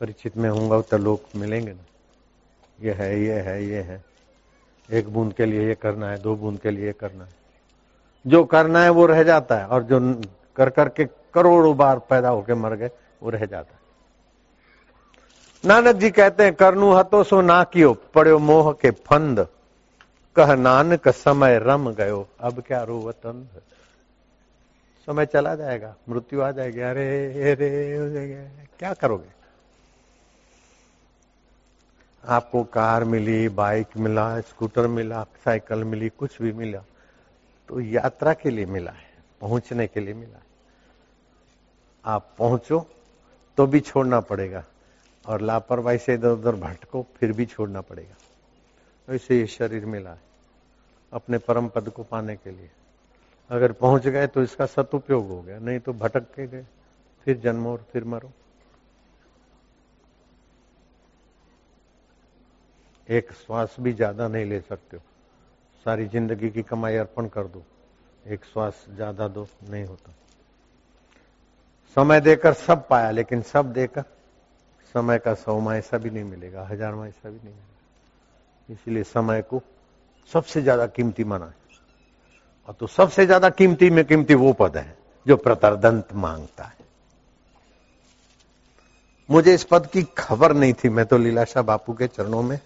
[0.00, 1.84] परिचित में होंगे तो लोग मिलेंगे ना।
[2.82, 4.04] ये है ये है ये है।
[4.92, 7.30] एक बूंद के लिए ये करना है, दो बूंद के लिए ये करना है।
[8.26, 10.22] जो करना है वो रह जाता है, और जो
[10.56, 12.90] कर करके करोड़ों बार पैदा होके मर गए,
[13.22, 13.80] वो रह जाता है।
[15.64, 19.46] नानक जी कहते हैं, करनू हतो सो ना कियो पड़ो मोह के फंद।
[20.38, 23.46] कह नानक समय रम गयो, अब क्या रो वतन?
[25.08, 29.30] समय चला जाएगा, मृत्यु आ जाएगी, अरे अरे क्या करोगे?
[32.24, 36.82] आपको कार मिली, बाइक मिला, स्कूटर मिला, साइकिल मिली, कुछ भी मिला
[37.68, 40.46] तो यात्रा के लिए मिला है, पहुँचने के लिए मिला है।
[42.04, 42.84] आप पहुंचो
[43.58, 44.64] तो भी छोड़ना पड़ेगा,
[45.24, 48.16] और लापरवाही से इधर उधर भटको, फिर भी छोड़ना पड़ेगा।
[49.08, 50.26] वैसे ये शरीर मिला है।
[51.12, 52.70] अपने परम पद को पाने के लिए।
[53.50, 56.64] अगर पहुँच गए तो इसका सदुपयोग हो गया, नहीं तो भटक के गए,
[57.26, 58.30] फिर जन्मो और फिर मरो।
[63.08, 65.02] एक श्वास भी ज़्यादा नहीं ले सकते हो।
[65.86, 67.62] सारी ज़िंदगी की कमाई अर्पण कर दो।
[68.26, 70.12] एक श्वास ज़्यादा दो, नहीं होता।
[71.96, 74.04] समय देकर सब पाया, लेकिन सब देकर
[74.94, 79.62] समय का सौमा ऐसा भी नहीं मिलेगा हजारवा ऐसा भी नहीं मिलेगा। इसलिए समय को
[80.30, 81.54] सबसे ज़्यादा कीमती माना है
[82.68, 86.76] और तो सबसे ज़्यादा कीमती में कीमती वो पद है जो प्रतरदंत माँगता है।
[89.28, 92.58] मुझे इस पद की खबर नहीं थी। मैं तो लीलाशाह बापू के चरणों में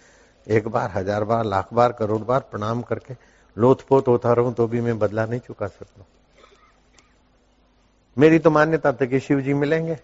[0.46, 3.14] एक बार, हज़ार बार, लाख बार, करोड़ बार प्रणाम करके
[3.56, 6.04] लोथपोत होता रहूँ तो भी मैं बदला नहीं चुका सकता।
[8.16, 9.94] मेरी तो मान्यता थी कि शिव जी मिलेंगे,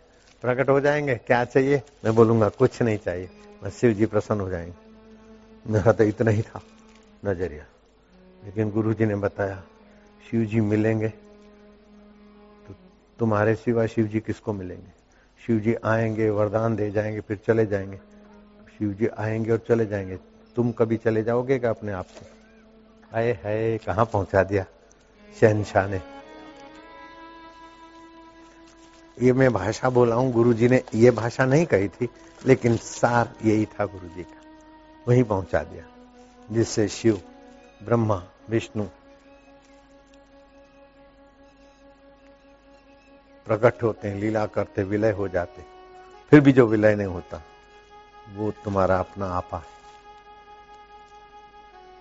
[0.44, 1.82] प्रकट हो जाएँगे। क्या चाहिए?
[2.04, 3.28] मैं बोलूँगा, कुछ नहीं चाहिए।
[3.62, 6.60] बस शिव जी प्रसन्न हो जाएँगे। मेरा तो इतना ही था।
[7.24, 7.64] नज़रिया।
[8.42, 9.62] लेकिन गुरु जी ने बताया
[10.30, 12.74] शिव जी मिलेंगे तो
[13.18, 14.92] तुम्हारे सिवा शिव जी किसको मिलेंगे?
[15.40, 17.96] शिव जी आएँगे, वरदान दे जाएँगे, फिर चले जाएँगे।
[18.78, 20.18] शिव जी आएँगे और चले जाएँगे।
[20.56, 22.26] तुम कभी चले जाओगे क्या अपने आप से
[23.12, 24.64] आए है कहा पहुँचा दिया
[25.40, 26.00] शहनशाह ने?
[29.18, 32.08] ये मैं भाषा बोला हूँ गुरु जी ने ये भाषा नहीं कही थी,
[32.46, 34.40] लेकिन सार यही था गुरु जी का।
[35.08, 35.84] वही पहुँचा दिया।
[36.48, 37.20] जिससे शिव
[37.84, 38.84] ब्रह्मा विष्णु
[43.46, 45.64] प्रकट होते हैं, लीला करते, विलय हो जाते
[46.32, 47.42] फिर भी जो विलय नहीं होता,
[48.28, 49.76] वो तुम्हारा अपना आपा है।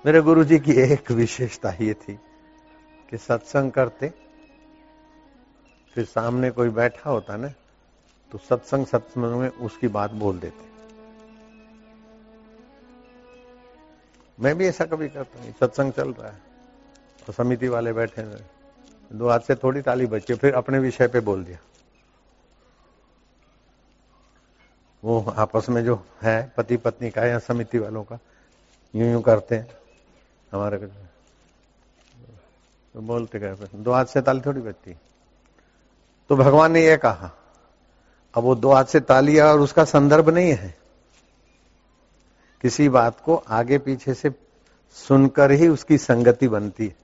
[0.06, 2.20] मेरे गुरु जी की एक विशेषता ये थी
[3.12, 4.12] कि सत्संग करते,
[5.96, 7.48] फिर सामने कोई बैठा होता ना
[8.32, 10.77] तो सत्संग सत्संग में उसकी बात बोल देते।
[14.38, 16.40] मैं भी ऐसा कभी करता हूँ सत्संग चल रहा है।
[17.28, 18.24] तो समिति वाले बैठे
[19.12, 21.58] दो हाथ से थोड़ी ताली बची, फिर अपने विषय पे बोल दिया।
[25.04, 28.20] वो आपस में जो है पति पत्नी का या समिति वालों का,
[28.94, 29.68] यूँ यूँ करते हैं।
[30.52, 34.96] हमारे तो बोलते गए दो हाथ से ताली थोड़ी बचती
[36.30, 37.32] तो भगवान ने यह कहा,
[38.34, 40.76] अब वो दो हाथ से ताली और उसका संदर्भ नहीं है।
[42.62, 44.32] किसी बात को आगे पीछे से
[44.92, 46.96] सुनकर ही उसकी संगति बनती है।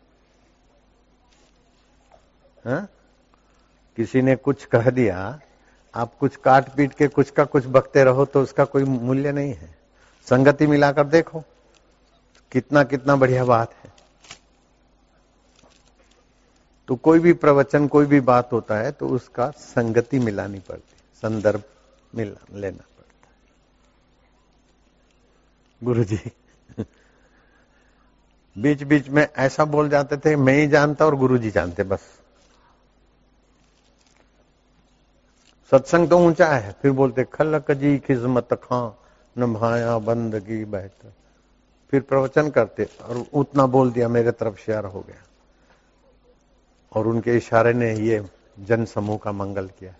[2.66, 2.88] हा?
[3.98, 5.40] किसी ने कुछ कह दिया,
[5.96, 9.54] आप कुछ काट पीट के कुछ का कुछ बकते रहो तो उसका कोई मूल्य नहीं
[9.54, 9.76] है।
[10.30, 11.44] संगति मिलाकर देखो,
[12.52, 13.94] कितना कितना बढ़िया बात है।
[16.88, 21.64] तो कोई भी प्रवचन, कोई भी बात होता है तो उसका संगति मिलानी पड़ती संदर्भ
[22.16, 22.84] मिला लेना।
[25.84, 26.20] गुरु जी
[28.56, 32.02] बीच बीच में ऐसा बोल जाते थे, मैं ही जानता और गुरु जी जानते, बस।
[35.72, 38.90] सत्संग तो ऊँचा है, फिर बोलते, खलक जी खिजमत खां
[39.36, 41.12] न भाया बंदगी बहत
[41.94, 45.24] फिर प्रवचन करते, और उतना बोल दिया, मेरे तरफ़ शेयर हो गया।
[46.92, 48.24] और उनके इशारे ने ये
[48.60, 49.94] जन समूह का मंगल किया।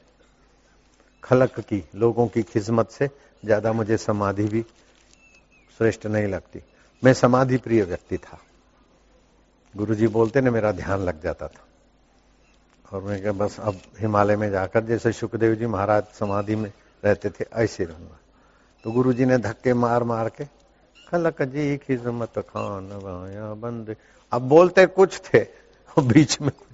[1.24, 3.10] खलक की, लोगों की खिदमत से,
[3.44, 4.66] ज़्यादा मुझे समाधि भी
[5.78, 6.64] श्रेष्ठ नहीं लगती।
[7.04, 8.42] मैं समाधि प्रिय व्यक्ति था।
[9.78, 11.66] गुरुजी बोलते ना, मेरा ध्यान लग जाता था।
[12.94, 16.74] और मैं क्या बस अब हिमालय में जाकर जैसे सुखदेव जी महाराज समाधि में
[17.06, 18.20] रहते थे, ऐसे रहूँगा।
[18.84, 20.46] तो गुरुजी ने धक्के मार मार के,
[21.08, 23.96] खलक जी खिजमत खान वाया बंद।
[24.32, 25.64] अब बोलते कुछ थे
[26.00, 26.68] बीच में कुछ।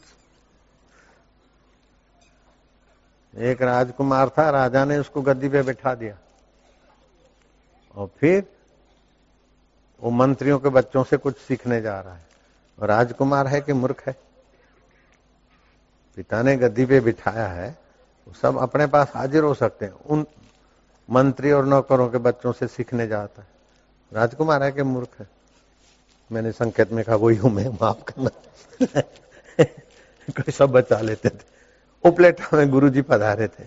[3.37, 6.17] एक राजकुमार था, राजा ने उसको गद्दी पे बैठा दिया।
[7.95, 8.58] और फिर
[10.01, 12.25] वो मंत्रियों के बच्चों से कुछ सीखने जा रहा है।
[12.79, 14.15] और राजकुमार है कि मूर्ख है?
[16.15, 17.79] पिता ने गद्दी पे बिठाया है,
[18.27, 20.25] वो सब अपने पास हाजिर हो सकते हैं। उन
[21.11, 23.47] मंत्री और नौकरों के बच्चों से सीखने जाता है।
[24.13, 25.27] राजकुमार है कि मूर्ख है?
[26.31, 28.29] मैंने संकेत में कहा, वही हूँ मैं माफ़ करना।
[30.29, 31.39] कोई सब बचा लेते थे।
[32.03, 33.63] उपलेटा में गुरु जी पधारे थे।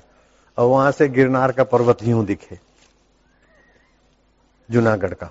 [0.58, 2.60] और वहाँ से गिरनार का पर्वत यूँ दिखे।
[4.70, 5.30] जूनागढ़ का।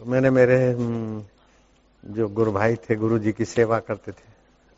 [0.00, 1.24] तो मैंने मेरे हम्म,
[2.04, 4.28] जो गुरु भाई थे गुरु जी की सेवा करते थे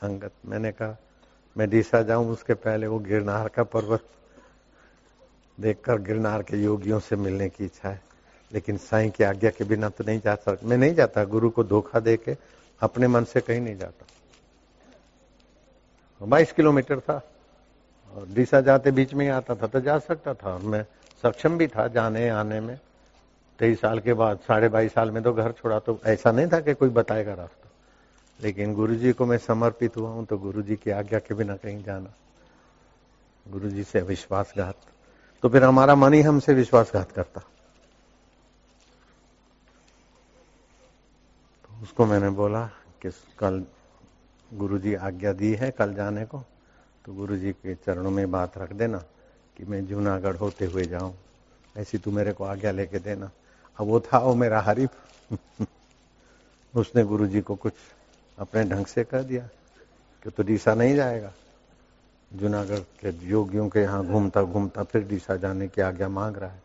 [0.03, 0.97] अंगत मैंने कहा
[1.57, 4.03] मैं डीसा जाऊँ उसके पहले वो गिरनार का पर्वत
[5.59, 8.01] देखकर गिरनार के योगियों से मिलने की इच्छा है।
[8.53, 11.65] लेकिन साईं की आज्ञा के बिना तो नहीं जा सकता मैं नहीं जाता गुरु को
[11.65, 12.37] धोखा दे के
[12.81, 14.07] अपने मन से कहीं नहीं जाता।
[16.21, 17.23] बाईस किलोमीटर था
[18.15, 20.85] और डीसा जाते बीच में ही आता था तो जा सकता था। मैं
[21.23, 22.79] सक्षम भी था जाने आने में।
[23.63, 26.59] तेईस साल के बाद, साढ़े बाईस साल में तो घर छोड़ा तो ऐसा नहीं था
[26.61, 27.69] कि कोई बताएगा रास्ता।
[28.41, 32.13] लेकिन गुरुजी को मैं समर्पित हुआ हूँ तो गुरुजी की आज्ञा के बिना कहीं जाना।
[33.47, 34.77] गुरुजी से विश्वासघात।
[35.43, 37.41] तो फिर हमारा मन ही हमसे विश्वासघात करता।
[41.63, 42.65] तो उसको मैंने बोला
[43.03, 43.63] कि कल
[44.51, 46.43] गुरुजी आज्ञा दी है कल जाने को
[47.05, 48.99] तो गुरुजी के चरणों में बात रख देना
[49.57, 51.15] कि मैं जूनागढ़ होते हुए जाऊँ।
[51.77, 53.31] ऐसी तू मेरे को आज्ञा लेके देना।
[53.81, 54.91] अब वो था वो मेरा हरीफ।
[56.77, 57.73] उसने गुरु जी को कुछ
[58.39, 59.49] अपने ढंग से कह दिया
[60.23, 61.33] कि तो डीसा नहीं जाएगा।
[62.33, 66.63] जूनागढ़ के योगियों के यहाँ घूमता घूमता फिर डीसा जाने की आज्ञा मांग रहा है।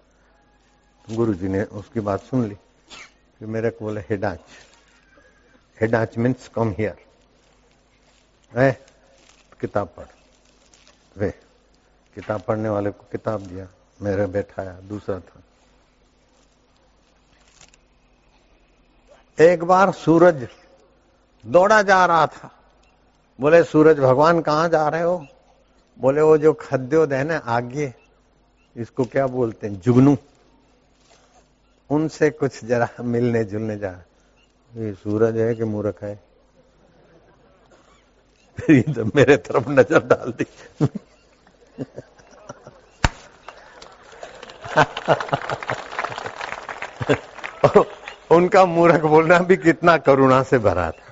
[1.07, 2.55] तो गुरु जी ने उसकी बात सुन ली।
[3.39, 4.39] फिर मेरे को बोले हेडाच
[5.81, 6.97] हेडाच मीन्स कम हियर
[8.59, 8.85] है
[9.61, 10.05] किताब पढ़।
[11.17, 11.31] वे,
[12.15, 13.67] किताब पढ़ने वाले को किताब दिया।
[14.01, 15.41] मेरे बैठाया, दूसरा था।
[19.39, 20.47] एक बार सूरज
[21.45, 22.51] दौड़ा जा रहा था।
[23.39, 25.27] बोले, सूरज भगवान कहाँ जा रहे हो?
[25.99, 27.93] बोले, वो जो खद्योद है ना आगे।
[28.75, 29.81] इसको क्या बोलते हैं?
[29.81, 30.17] जुगनू।
[31.89, 33.91] उनसे कुछ जरा मिलने जुलने जा
[34.75, 36.19] ये सूरज है कि मूर्ख है?
[38.69, 40.45] ये तो मेरे तरफ़ नज़र डाल दी।
[48.29, 51.05] उनका मूर्ख बोलना भी कितना करुणा से भरा था।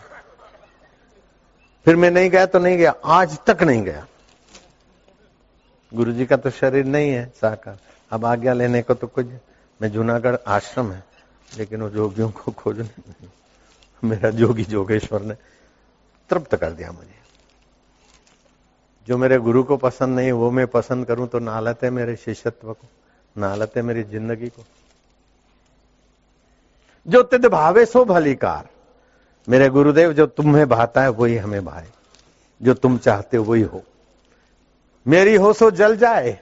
[1.86, 4.05] फिर मैं नहीं गया तो नहीं गया, आज तक नहीं गया।
[5.91, 7.78] गुरु जी का तो शरीर नहीं है, साकार।
[8.11, 9.26] अब आज्ञा लेने को तो कुछ,
[9.80, 11.03] मैं जूनागढ़ आश्रम है,
[11.51, 12.89] लेकिन वो जोगियों को खोजने
[14.03, 15.34] मेरा जोगी जोगेश्वर ने
[16.30, 17.13] तृप्त कर दिया मुझे।
[19.07, 22.74] जो मेरे गुरु को पसंद नहीं, वो मैं पसंद करूँ तो नालत है मेरे शिष्यत्व
[22.74, 22.88] को,
[23.36, 24.63] नालत है मेरी ज़िंदगी को।
[27.08, 28.70] जो तिद भावे सो भलीकार।
[29.49, 31.86] मेरे गुरुदेव, जो तुम्हें भाता है, वही हमें भाए।
[32.62, 33.84] जो तुम चाहते हो, वही हो।
[35.08, 36.39] मेरी हो सो जल जाए।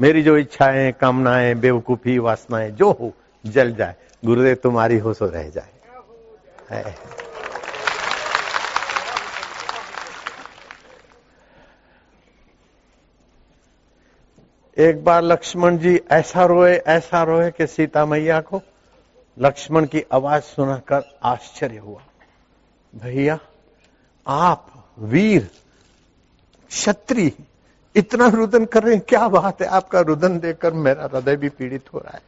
[0.00, 3.12] मेरी जो इच्छाएँ, कामनाएँ, बेवकूफ़ी, वासनाएँ, जो हो,
[3.46, 5.68] जल जाए। गुरुदेव, तुम्हारी हो सो रह जाए।
[14.78, 18.62] एक बार लक्ष्मण जी, ऐसा रोए ऐसा रोए कि सीता मैया को
[19.38, 22.02] लक्ष्मण की आवाज़ सुनकर आश्चर्य हुआ।
[22.94, 23.38] भैया,
[24.26, 25.50] आप वीर,
[26.68, 27.32] क्षत्रिय,
[27.96, 29.68] इतना रुदन कर रहे हैं, क्या बात है?
[29.68, 32.22] आपका रुदन देखकर मेरा हृदय भी पीड़ित हो रहा है।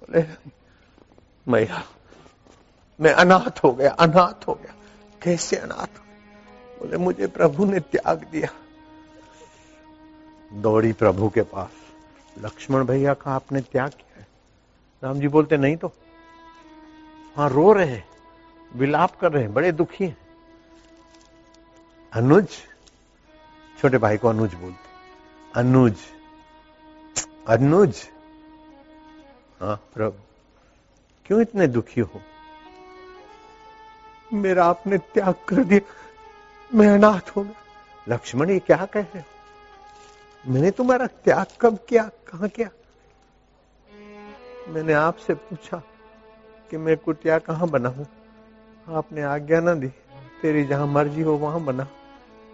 [0.00, 0.24] बोले,
[1.48, 1.84] मैया,
[3.00, 4.74] मैं अनाथ हो गया, अनाथ हो गया।
[5.22, 5.98] कैसे अनाथ?
[6.78, 8.48] बोले, मुझे प्रभु ने त्याग दिया।
[10.52, 11.70] दौड़ी प्रभु के पास।
[12.38, 14.13] लक्ष्मण भैया का आपने त्याग किया?
[15.04, 15.92] राम जी बोलते, नहीं तो।
[17.36, 18.04] हाँ रो रहे हैं,
[18.74, 20.16] विलाप कर रहे हैं, बड़े दुखी हैं।
[22.12, 22.48] अनुज,
[23.80, 25.96] छोटे भाई को अनुज बोलते अनुज
[27.48, 28.08] अनुज।
[29.60, 30.18] हाँ प्रभु,
[31.26, 32.20] क्यों इतने दुखी हो?
[34.32, 35.80] मेरा आपने त्याग कर दिया,
[36.74, 40.52] मैं अनाथ हो। गया लक्ष्मण, ये क्या कह रहे हो?
[40.52, 42.68] मैंने तुम्हारा त्याग कब किया, कहा किया?
[44.68, 45.82] मैंने आपसे पूछा
[46.70, 48.06] कि मैं कुटिया कहाँ बनाऊँ
[48.86, 49.88] आपने आज्ञा ना दी,
[50.42, 51.86] तेरी जहाँ मर्ज़ी हो वहाँ बना।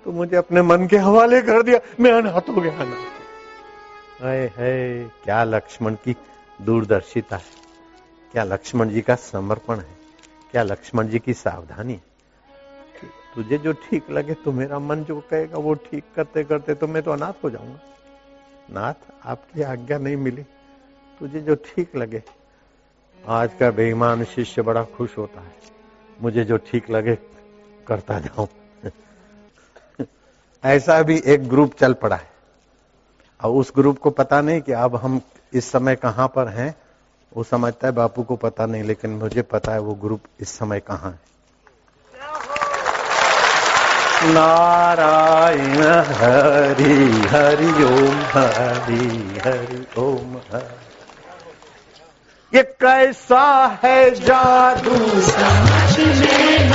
[0.06, 3.18] तो मुझे अपने मन के हवाले कर दिया, मैं अनाथ हो गया अनाथ
[4.56, 6.16] है क्या लक्ष्मण की
[6.62, 7.58] दूरदर्शिता है।
[8.32, 9.98] क्या लक्ष्मण जी का समर्पण है।
[10.50, 12.02] क्या लक्ष्मण जी की सावधानी है।
[13.34, 17.02] तुझे जो ठीक लगे तो मेरा मन जो कहेगा वो ठीक करते करते तो मैं
[17.02, 17.80] तो अनाथ हो जाऊँगा।
[18.70, 18.94] नाथ,
[19.24, 20.44] आपकी आज्ञा नहीं मिली।
[21.20, 22.22] तुझे जो ठीक लगे।
[23.26, 25.52] आज का बेईमान शिष्य बड़ा खुश होता है।
[26.22, 27.18] मुझे जो ठीक लगे,
[27.86, 28.48] करता जाऊँ।
[30.64, 32.30] ऐसा भी एक ग्रुप चल पड़ा है।
[33.44, 35.20] और उस ग्रुप को पता नहीं कि अब हम
[35.52, 36.74] इस समय कहाँ पर हैं।
[37.36, 40.80] वो समझता है, बापू को पता नहीं, लेकिन मुझे पता है वो ग्रुप इस समय
[40.80, 41.20] कहाँ है।
[44.34, 50.79] नारायण हरि हरि ओम हरि हरि ओम हरि।
[52.54, 54.96] ये कैसा है जादू?
[55.20, 56.72] समझ में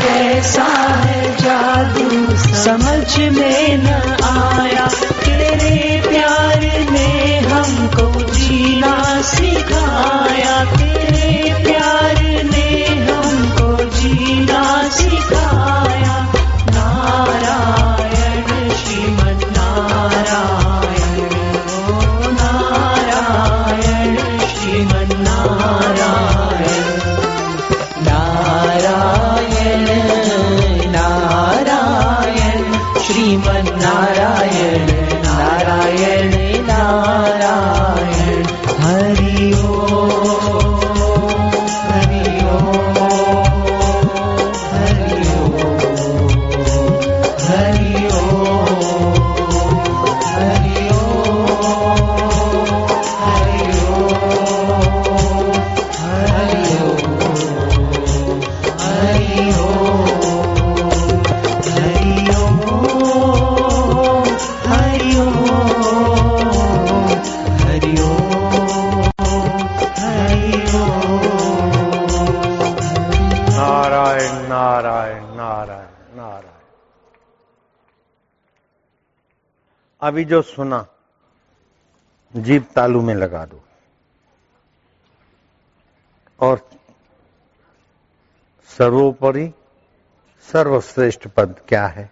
[0.00, 0.64] कैसा
[1.04, 2.26] है जादू
[2.64, 3.86] समझ में न
[4.24, 11.19] आया तेरे प्यार ने हमको जीना सिखाया। तेरे
[80.10, 80.86] अभी जो सुना
[82.36, 83.60] जीप तालू में लगा दो।
[86.40, 86.70] और
[88.68, 89.52] सर्वोपरि,
[90.40, 92.10] सर्वश्रेष्ठ पद क्या है?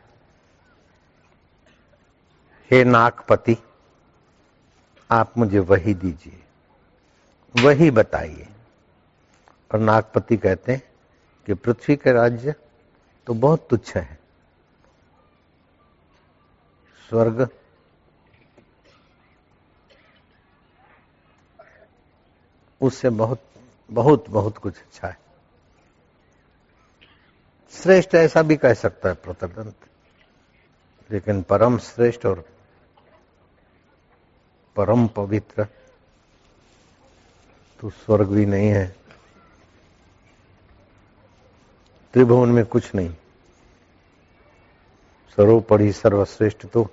[2.71, 3.57] हे नागपति,
[5.11, 6.43] आप मुझे वही दीजिए,
[7.63, 8.49] वही बताइए।
[9.75, 10.83] और नागपति कहते हैं
[11.47, 12.55] कि पृथ्वी के राज्य
[13.27, 14.19] तो बहुत तुच्छ है।
[17.09, 17.49] स्वर्ग
[22.81, 23.43] उससे बहुत
[23.91, 25.19] बहुत बहुत कुछ अच्छा है।
[27.73, 29.75] श्रेष्ठ ऐसा भी कह सकता है प्रतदंत।
[31.11, 32.45] लेकिन परम श्रेष्ठ और
[34.77, 35.65] परम पवित्र
[37.81, 38.97] तो स्वर्ग भी नहीं है।
[42.13, 43.11] त्रिभुवन में कुछ नहीं।
[45.37, 46.91] सर्वोपरि सर्वश्रेष्ठ तो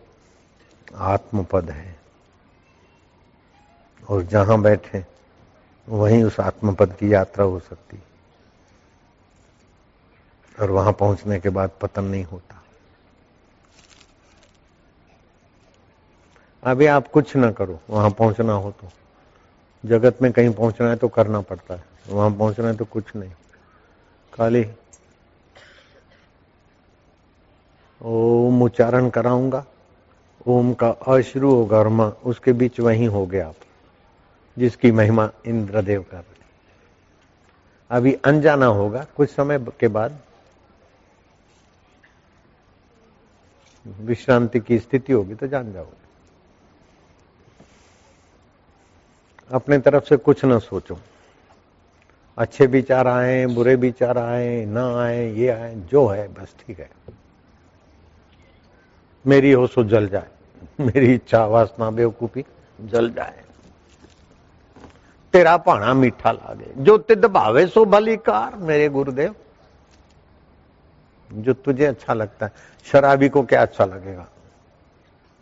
[0.96, 2.00] आत्मपद है।
[4.10, 5.15] और जहाँ बैठे
[5.90, 8.00] वहीं उस आत्मपद की यात्रा हो सकती।
[10.60, 12.64] और वहाँ पहुँचने के बाद पतन नहीं होता।
[16.64, 18.88] अभी आप कुछ ना करो, वहाँ पहुँचना हो तो।
[19.86, 23.32] जगत में कहीं पहुँचना है तो करना पड़ता है। वहाँ पहुँचना है तो कुछ नहीं।
[24.34, 24.66] खाली
[28.02, 29.66] ओम उच्चारण कराऊँगा।
[30.48, 33.56] ओम का अश्रु होगा और माँ, उसके बीच वहीं हो गया आप।
[34.60, 36.36] जिसकी महिमा इंद्रदेव कर रहे
[37.92, 40.20] अभी अनजाना होगा, कुछ समय के बाद
[43.88, 46.06] विश्रांति की स्थिति होगी तो जान जाओगे।
[49.52, 51.00] अपने तरफ़ से कुछ ना सोचो।
[52.38, 56.90] अच्छे विचार आए, बुरे विचार आए, ना आए, ये आए, जो है, बस ठीक है।
[59.28, 60.28] मेरी हो सो जल जाए।
[60.80, 62.46] मेरी इच्छा, वासना, बेवकूफ़ी
[62.82, 63.45] जल जाए।
[65.36, 69.34] तेरा पाना मीठा लागे जो तिद भावे सो भलीकार मेरे गुरुदेव
[71.30, 72.52] जो तुझे अच्छा लगता है
[72.88, 74.28] शराबी को क्या अच्छा लगेगा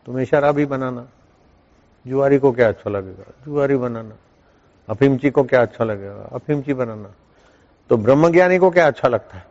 [0.08, 1.06] तुम्हें शराबी बनाना
[2.06, 4.16] जुआरी को क्या अच्छा लगेगा जुआरी बनाना
[4.88, 7.14] अफीमची को क्या अच्छा लगेगा अफीमची बनाना
[7.89, 9.44] तो ब्रह्मज्ञानी को क्या अच्छा लगता है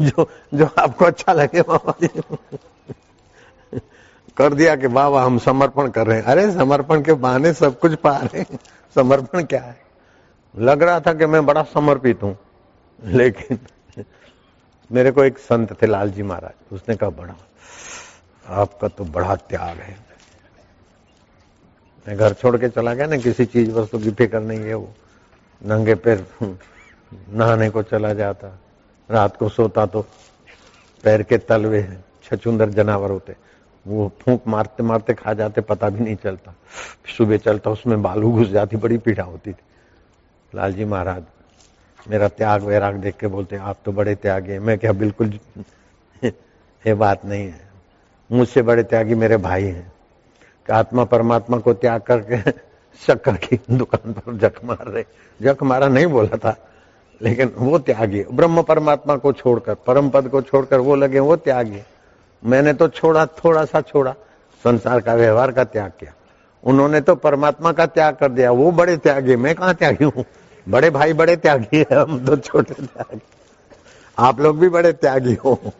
[0.00, 2.08] जो जो आपको अच्छा लगे बाबा जी
[4.36, 7.94] कर दिया कि बाबा हम समर्पण कर रहे हैं। अरे, समर्पण के बहाने सब कुछ
[7.94, 8.58] पा रहे हैं।
[8.96, 9.76] समर्पण क्या है?
[10.54, 12.36] लग रहा था कि मैं बड़ा समर्पित हूँ,
[12.98, 13.58] लेकिन
[14.90, 17.34] मेरे को एक संत थे लालजी महाराज। उसने कहा, बड़ा,
[18.46, 19.96] आपका तो बड़ा त्याग है।
[22.06, 24.92] मैं घर छोड़ के चला गया, ना किसी चीज़ वस्तु की फ़िक्र नहीं है वो।
[25.62, 26.26] नंगे पैर
[27.12, 28.58] नहाने को चला जाता।
[29.10, 30.04] रात को सोता तो
[31.04, 31.82] पैर के तलवे
[32.24, 33.36] छचुंदर जनावर होते।
[33.86, 36.54] वो फूक मारते मारते खा जाते, पता भी नहीं चलता।
[37.18, 39.62] सुबह चलता, उसमें बालू घुस जाती, बड़ी पीड़ा होती थी।
[40.54, 41.22] लालजी महाराज,
[42.08, 45.40] मेरा त्याग वैराग देख के बोलते, आप तो बड़े त्यागी मैं क्या बिल्कुल
[46.86, 47.70] ये बात नहीं है।
[48.32, 49.92] मुझसे बड़े त्यागी मेरे भाई हैं।
[50.66, 52.50] कि आत्मा परमात्मा को त्याग करके
[53.06, 55.04] शक्कर की दुकान पर जख मार रहे?
[55.42, 56.68] जख मारा नहीं बोला था,
[57.22, 61.82] लेकिन वो त्यागी, ब्रह्म परमात्मा को छोड़कर, परम पद को छोड़कर वो लगे, वो त्यागी।
[62.44, 64.14] मैंने तो छोड़ा, थोड़ा सा छोड़ा।
[64.64, 66.12] संसार का व्यवहार का त्याग किया।
[66.64, 70.24] उन्होंने तो परमात्मा का त्याग कर दिया। वो बड़े त्यागी, मैं कहा त्यागी हूँ?
[70.68, 73.20] बड़े भाई बड़े त्यागी है, हम तो छोटे त्यागी।
[74.18, 75.72] आप लोग भी बड़े त्यागी हो।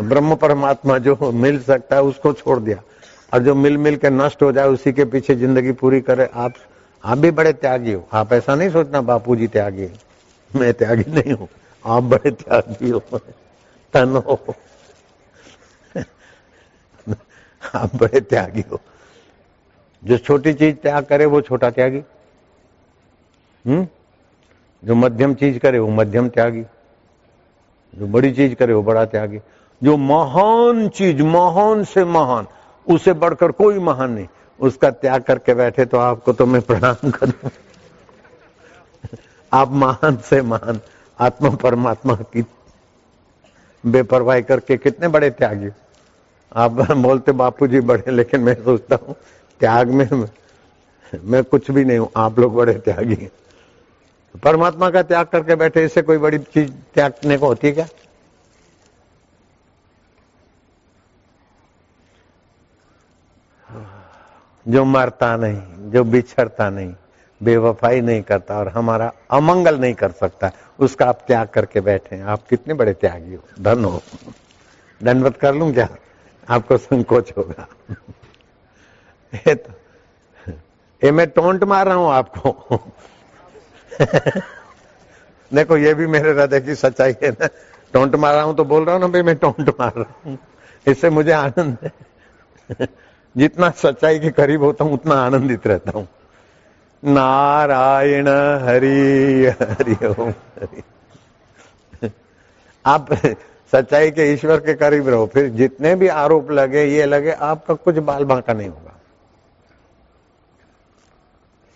[0.00, 2.82] ब्रह्म परमात्मा जो मिल सकता है, उसको छोड़ दिया।
[3.34, 6.52] और जो मिल मिल के नष्ट हो जाए, उसी के पीछे ज़िंदगी पूरी करे, आप
[7.04, 9.88] आप भी बड़े त्यागी हो। आप ऐसा नहीं सोचना बापू जी त्यागी
[10.56, 11.48] मैं त्यागी नहीं हूँ।
[11.86, 13.02] आप बड़े त्यागी हो।
[13.92, 14.54] तन हो।
[17.74, 18.80] आप बड़े त्यागी हो।
[20.04, 21.98] जो छोटी चीज़ त्याग करे, वो छोटा त्यागी।
[23.66, 23.88] हम्म?
[24.84, 26.62] जो मध्यम चीज़ करे, वो मध्यम त्यागी।
[27.94, 29.38] जो बड़ी चीज़ करे, वो बड़ा त्यागी।
[29.82, 32.46] जो महान चीज़, महान से महान,
[32.88, 34.28] उसे बढ़कर कोई महान नहीं।
[34.60, 37.50] उसका त्याग करके बैठे तो आपको तो मैं प्रणाम करूँ।
[39.52, 40.80] आप महान से महान,
[41.20, 42.46] आत्मा परमात्मा की
[43.86, 45.68] बेपरवाही करके कितने बड़े त्यागी
[46.56, 49.16] आप बोलते बापू जी बड़े, लेकिन मैं सोचता हूँ,
[49.60, 50.28] त्याग में
[51.24, 53.30] मैं कुछ भी नहीं हूँ, आप लोग बड़े त्यागी हैं।
[54.44, 57.86] परमात्मा का त्याग करके बैठे, इससे कोई बड़ी चीज़ त्यागने को होती है क्या?
[64.68, 66.94] जो मरता नहीं, जो बिछड़ता नहीं,
[67.42, 72.24] बेवफाई नहीं करता और हमारा अमंगल नहीं कर सकता, उसका आप त्याग करके बैठे हैं।
[72.24, 73.42] आप कितने बड़े त्यागी हो?
[73.60, 74.02] धन हो।
[75.02, 75.88] दंडवत कर लू क्या?
[76.48, 77.66] आपको संकोच होगा।
[79.32, 79.72] ये तो
[81.02, 82.78] ये मैं टोंट मार रहा हूँ आपको।
[85.52, 87.46] देखो, ये भी मेरे हृदय की सच्चाई है ना।
[87.94, 90.38] टोंट मार रहा हूँ तो बोल रहा हूँ ना, भाई, मैं टोंट मार रहा हूँ।
[90.86, 92.88] इससे मुझे आनंद है।
[93.36, 96.08] जितना सच्चाई के करीब होता हूँ, उतना आनंदित रहता हूँ।
[97.04, 98.28] नारायण
[98.62, 100.82] हरि हरि ओम हरि।
[102.84, 103.12] आप
[103.72, 107.94] सच्चाई के ईश्वर के करीब रहो। फिर जितने भी आरोप लगे, ये लगे, आपका कुछ
[107.94, 108.92] बाल बांका नहीं होगा।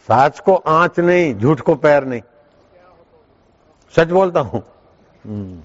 [0.07, 2.23] साच को आँच नहीं, झूठ को पैर नहीं।
[3.97, 4.63] सच बोलता हूँ।
[5.25, 5.61] हम्म।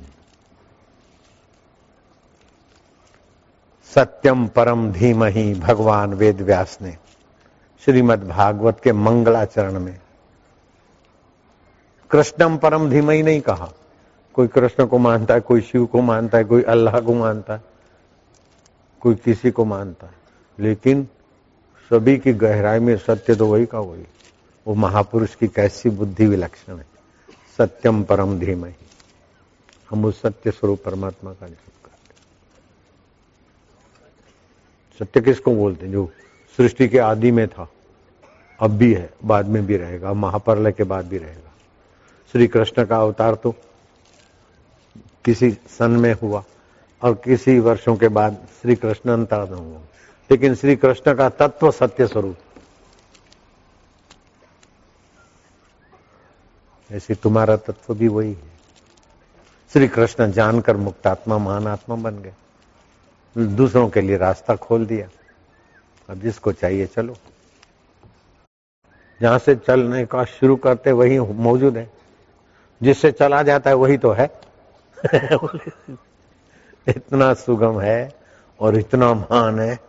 [3.96, 6.98] सत्यम परम धीम ही भगवान वेद व्यास ने
[7.86, 10.00] श्रीमद भागवत के मंगलाचरण में
[12.12, 13.70] कृष्णम परम धीम ही नहीं कहा।
[14.34, 17.62] कोई कृष्ण को मानता है, कोई शिव को मानता है, कोई अल्लाह को मानता है,
[19.00, 20.14] कोई किसी को मानता है।
[20.60, 21.08] लेकिन
[21.90, 24.04] सभी की गहराई में सत्य तो वही का वही।
[24.68, 26.86] वो महापुरुष की कैसी बुद्धि विलक्षण है।
[27.58, 28.74] सत्यम परम धीम ही
[29.90, 32.02] हम उस सत्य स्वरूप परमात्मा का जप करते
[35.00, 35.94] सत्य किसको बोलते हैं?
[35.94, 36.12] जो
[36.58, 37.70] सृष्टि के आदि में था।
[38.60, 41.52] अब भी है, बाद में भी रहेगा। महाप्रलय के बाद भी रहेगा।
[42.32, 43.56] श्री कृष्ण का अवतार तो
[45.26, 46.44] किसी सन में हुआ
[47.02, 49.80] और किसी वर्षों के बाद श्री कृष्ण अंतराधन हुआ।
[50.32, 52.38] लेकिन श्री कृष्ण का तत्व सत्य स्वरूप।
[56.92, 58.52] ऐसे तुम्हारा तत्व भी वही है।
[59.74, 62.34] श्री कृष्ण जानकर मुक्तात्मा महान आत्मा बन गए।
[63.38, 65.10] दूसरों के लिए रास्ता खोल दिया।
[66.10, 67.18] अब जिसको चाहिए चलो।
[69.22, 71.92] जहाँ से चलने का शुरू करते वही मौजूद है।
[72.84, 74.51] जिससे चला जाता है वही तो है।
[76.88, 78.20] इतना सुगम है
[78.60, 79.80] और इतना महान है।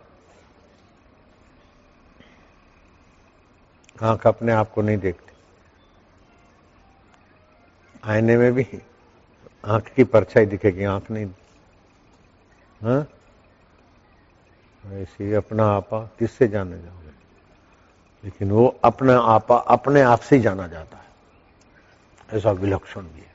[4.03, 5.33] आँख अपने आप को नहीं देखती।
[8.03, 8.67] आईने में भी
[9.65, 11.25] आँख की परछाई दिखेगी, आँख नहीं।
[12.81, 13.07] हाँ?
[14.85, 17.11] ऐसे अपना आपा किससे जाने जाओगे?
[18.23, 21.05] लेकिन वो अपना आपा अपने आप से ही जाना जाता है।
[22.37, 23.32] ऐसा विलक्षण भी है।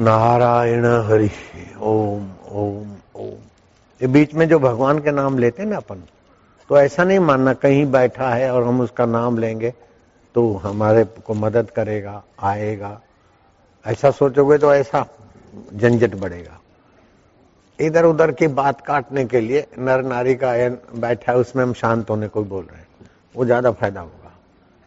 [0.00, 1.28] नारायण हरि,
[1.78, 3.32] ओम ओम ओम।
[4.00, 6.02] ये बीच में जो भगवान के नाम लेते हैं ना अपन
[6.70, 9.72] तो ऐसा नहीं मानना, कहीं बैठा है और हम उसका नाम लेंगे
[10.34, 13.00] तो हमारे को मदद करेगा, आएगा।
[13.84, 15.04] ऐसा सोचोगे तो ऐसा
[15.74, 16.58] झंझट बढ़ेगा।
[17.78, 20.52] इधर उधर की बात काटने के लिए नर नारी का
[20.96, 24.32] बैठा है, उसमें हम शांत होने को बोल रहे हैं। वो ज़्यादा फ़ायदा होगा।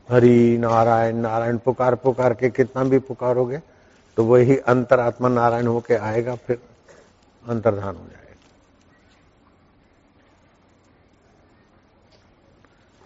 [0.09, 3.59] हरि नारायण नारायण पुकार पुकार के कितना भी पुकारोगे
[4.17, 6.61] तो वही अंतरात्मा नारायण होके आएगा, फिर
[7.45, 8.21] अंतर्धान हो जाएगा।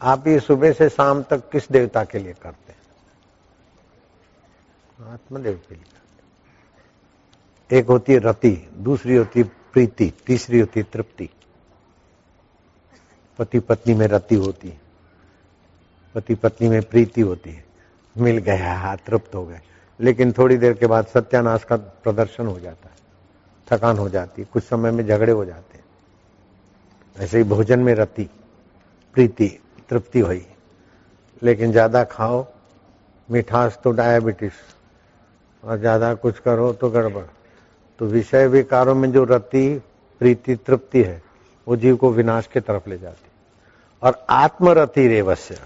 [0.02, 2.80] आप ये सुबह से शाम तक किस देवता के लिए करते हैं?
[5.14, 10.86] आत्मदेव के लिए करते एक होती है रति, दूसरी होती है प्रीति, तीसरी होती है
[10.94, 11.30] तृप्ति।
[13.40, 14.80] पति पत्नी में रति होती है
[16.16, 17.66] पति पत्नी में प्रीति होती है।
[18.16, 19.62] मिल गया, तृप्त हो गए
[20.00, 22.96] लेकिन थोड़ी देर के बाद सत्यानाश का प्रदर्शन हो जाता है।
[23.68, 25.86] थकान हो जाती है, कुछ समय में झगड़े हो जाते हैं।
[27.16, 28.30] ऐसे ही भोजन में रति,
[29.16, 29.48] प्रीति,
[29.90, 30.46] तृप्ति हुई।
[31.42, 32.46] लेकिन ज़्यादा खाओ,
[33.30, 34.54] मिठास तो डायबिटीज़
[35.64, 37.24] और ज़्यादा कुछ करो तो गड़बड़।
[38.00, 39.82] तो विषय विकारों में जो रति,
[40.22, 41.22] प्रीति, तृप्ति है,
[41.68, 43.30] वो जीव को विनाश के तरफ़ ले जाती
[44.02, 45.60] और आत्मरति रेवस्य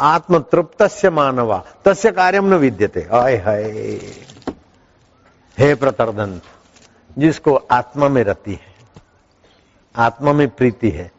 [0.00, 3.62] आत्म तृप्त मानवा। तस्य कार्यम न विद्यते। आय हाय।
[5.58, 6.42] हे प्रतरदंत
[7.18, 8.74] जिसको आत्मा में रति है,
[9.96, 11.12] आत्मा में प्रीति है,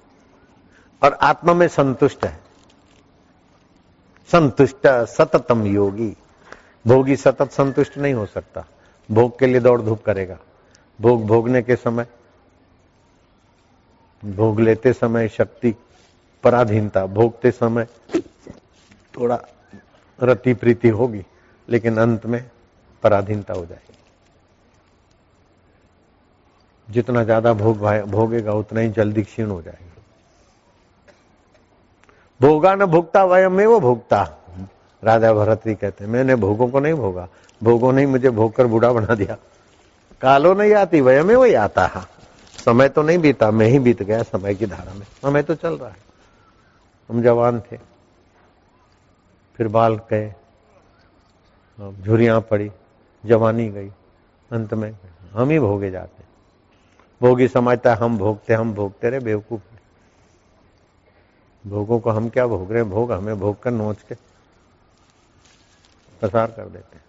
[1.04, 2.40] और आत्मा में संतुष्ट है,
[4.32, 6.18] संतुष्ट सततम योगी।
[6.88, 8.66] भोगी सतत संतुष्ट नहीं हो सकता।
[9.12, 10.38] भोग के लिए दौड़ धूप करेगा।
[11.02, 12.08] भोग भोगने के समय,
[14.26, 15.76] भोग लेते समय शक्ति,
[16.44, 17.88] पराधीनता, भोगते समय
[19.20, 19.40] थोड़ा
[20.20, 21.26] रति प्रीति होगी,
[21.68, 22.44] लेकिन अंत में
[23.04, 23.98] पराधीनता हो जाएगी।
[26.88, 29.88] जितना ज़्यादा भोग भोगेगा, उतना ही जल्दी क्षीण हो जाएगा।
[32.40, 34.24] भोगा न भोगता, वयम में वो भोगता।
[35.04, 37.28] राजा भरतरी कहते हैं, मैंने भोगों को नहीं भोगा।
[37.62, 39.38] भोगों ने मुझे भोग कर बूढ़ा बना दिया।
[40.22, 42.02] कालो नहीं आती वह में वही आता है
[42.60, 45.78] समय तो नहीं बीता, मैं ही बीत गया समय की धारा में। समय तो चल
[45.78, 45.96] रहा है।
[47.10, 47.78] हम जवान थे।
[49.60, 50.34] फिर बाल गए
[51.80, 52.72] झुरियाँ पड़ी,
[53.24, 53.90] जवानी गई,
[54.52, 54.92] अंत में
[55.34, 56.24] हम ही भोगे जाते
[57.22, 59.62] भोगी समझता है, हम भोगते हम भोगते रहे, बेवकूफ़
[61.66, 62.90] भोगों को हम क्या भोग रहे हैं?
[62.92, 64.16] भोग हमें भोग कर नोच के
[66.20, 67.04] प्रसार कर देते हैं।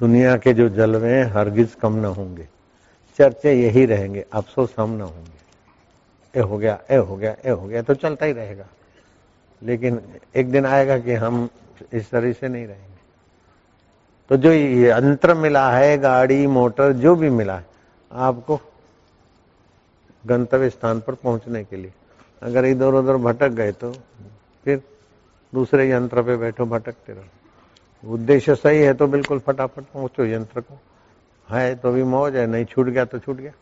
[0.00, 2.48] दुनिया के जो जलवे हैं हरगिज कम न होंगे।
[3.18, 5.36] चर्चे यही रहेंगे, अफसोस हम न होंगे।
[6.34, 8.66] ए हो गया, ए हो गया, ए हो गया तो चलता ही रहेगा।
[9.62, 10.00] लेकिन
[10.36, 11.48] एक दिन आएगा कि हम
[11.92, 12.96] इस तरह से नहीं रहेंगे।
[14.30, 17.66] तो जो ये यंत्र मिला है, गाड़ी, मोटर, जो भी मिला है,
[18.10, 18.60] आपको
[20.24, 21.92] गंतव्य स्थान पर पहुँचने के लिए।
[22.42, 23.92] अगर इधर उधर भटक गए तो
[24.64, 24.82] फिर
[25.52, 27.24] दूसरे यंत्र पे बैठो, भटकते रहो।
[28.02, 30.78] उद्देश्य सही है तो बिल्कुल फटाफट पहुंचो यंत्र को।
[31.48, 33.52] है तो भी मौज है, नहीं छूट गया तो छूट गया।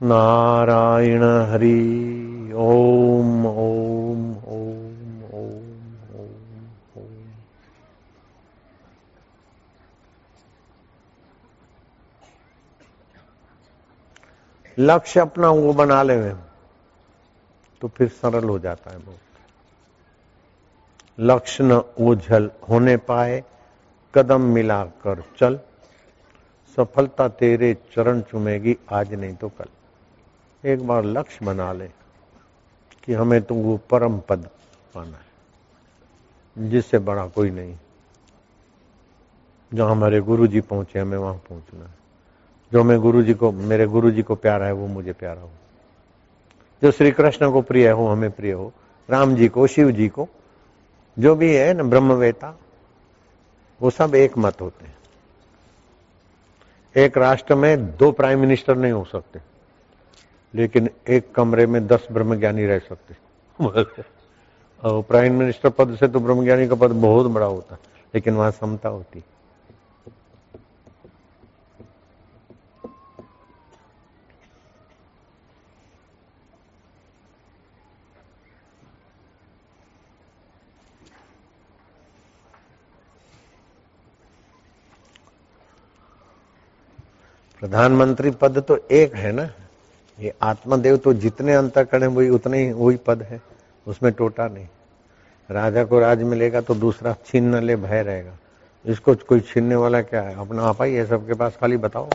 [0.00, 5.74] नारायण हरि, ओम ओम ओम ओम
[6.14, 6.66] ओम
[6.96, 7.32] ओम।
[14.78, 16.16] लक्ष्य अपना वो बना ले
[17.84, 19.18] तो फिर सरल हो जाता है बहुत।
[21.18, 21.72] लक्ष्य न
[22.68, 23.42] होने पाए,
[24.14, 25.58] कदम मिलाकर चल।
[26.76, 31.88] सफलता तेरे चरण चुमेगी, आज नहीं तो कल। एक बार लक्ष्य बना ले
[33.02, 34.48] कि हमें तो वो परम पद
[34.94, 37.76] पाना है, जिससे बड़ा कोई नहीं।
[39.72, 41.94] जहाँ हमारे गुरु जी पहुँचे, हमें वहाँ पहुँचना है।
[42.72, 45.50] जो मैं गुरु जी को, मेरे गुरु जी को प्यारा है, वो मुझे प्यारा हो
[46.84, 48.72] जो श्री कृष्ण को प्रिय हो, हमें प्रिय हो।
[49.10, 50.28] राम जी को, शिव जी को,
[51.18, 52.58] जो भी है ना, ब्रह्मवेता,
[53.82, 54.96] वो सब एक मत होते हैं।
[56.96, 59.40] एक राष्ट्र में दो प्राइम मिनिस्टर नहीं हो सकते,
[60.54, 63.16] लेकिन एक कमरे में दस ब्रह्मज्ञानी रह सकते।
[64.84, 67.80] प्राइम मिनिस्टर पद से तो ब्रह्मज्ञानी का पद बहुत बड़ा होता है
[68.14, 69.33] लेकिन वहाँ समता होती। है
[87.64, 89.48] प्रधानमंत्री पद तो एक है ना?
[90.20, 93.40] ये आत्मदेव तो जितने अंतर करें वही उतने ही, वही पद है।
[93.86, 94.66] उसमें टोटा नहीं।
[95.50, 98.36] राजा को राज मिलेगा तो दूसरा छीन ले भय रहेगा।
[98.86, 100.34] इसको कोई छीनने वाला क्या है?
[100.40, 102.10] अपना आपा ही है सबके पास खाली बताओ।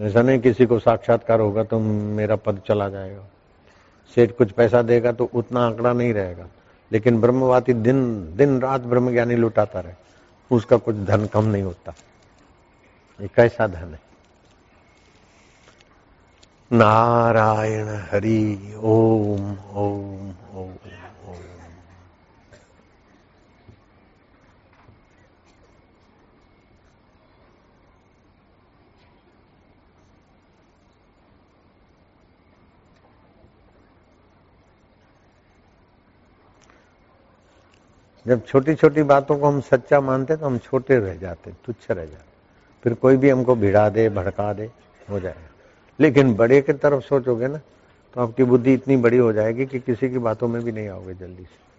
[0.00, 3.26] ऐसा नहीं किसी को साक्षात्कार होगा तो मेरा पद चला जाएगा।
[4.14, 6.46] सेठ कुछ पैसा देगा तो उतना आंकड़ा नहीं रहेगा।
[6.92, 9.94] लेकिन ब्रह्मवाती दिन दिन रात ब्रह्म ज्ञानी लुटाता रहे।
[10.50, 11.94] उसका कुछ धन कम नहीं होता।
[13.22, 14.00] ये कैसा धन है?
[16.70, 20.72] नारायण हरि ओम ओम ओम
[21.28, 21.38] ओम।
[38.26, 42.06] जब छोटी छोटी बातों को हम सच्चा मानते तो हम छोटे रह जाते तुच्छ रह
[42.06, 42.31] जाते
[42.82, 44.70] फिर कोई भी हमको भिड़ा दे, भड़का दे,
[45.10, 45.48] हो जाएगा।
[46.00, 47.60] लेकिन बड़े की तरफ़ सोचोगे ना
[48.14, 51.14] तो आपकी बुद्धि इतनी बड़ी हो जाएगी कि किसी की बातों में भी नहीं आओगे
[51.14, 51.71] जल्दी से।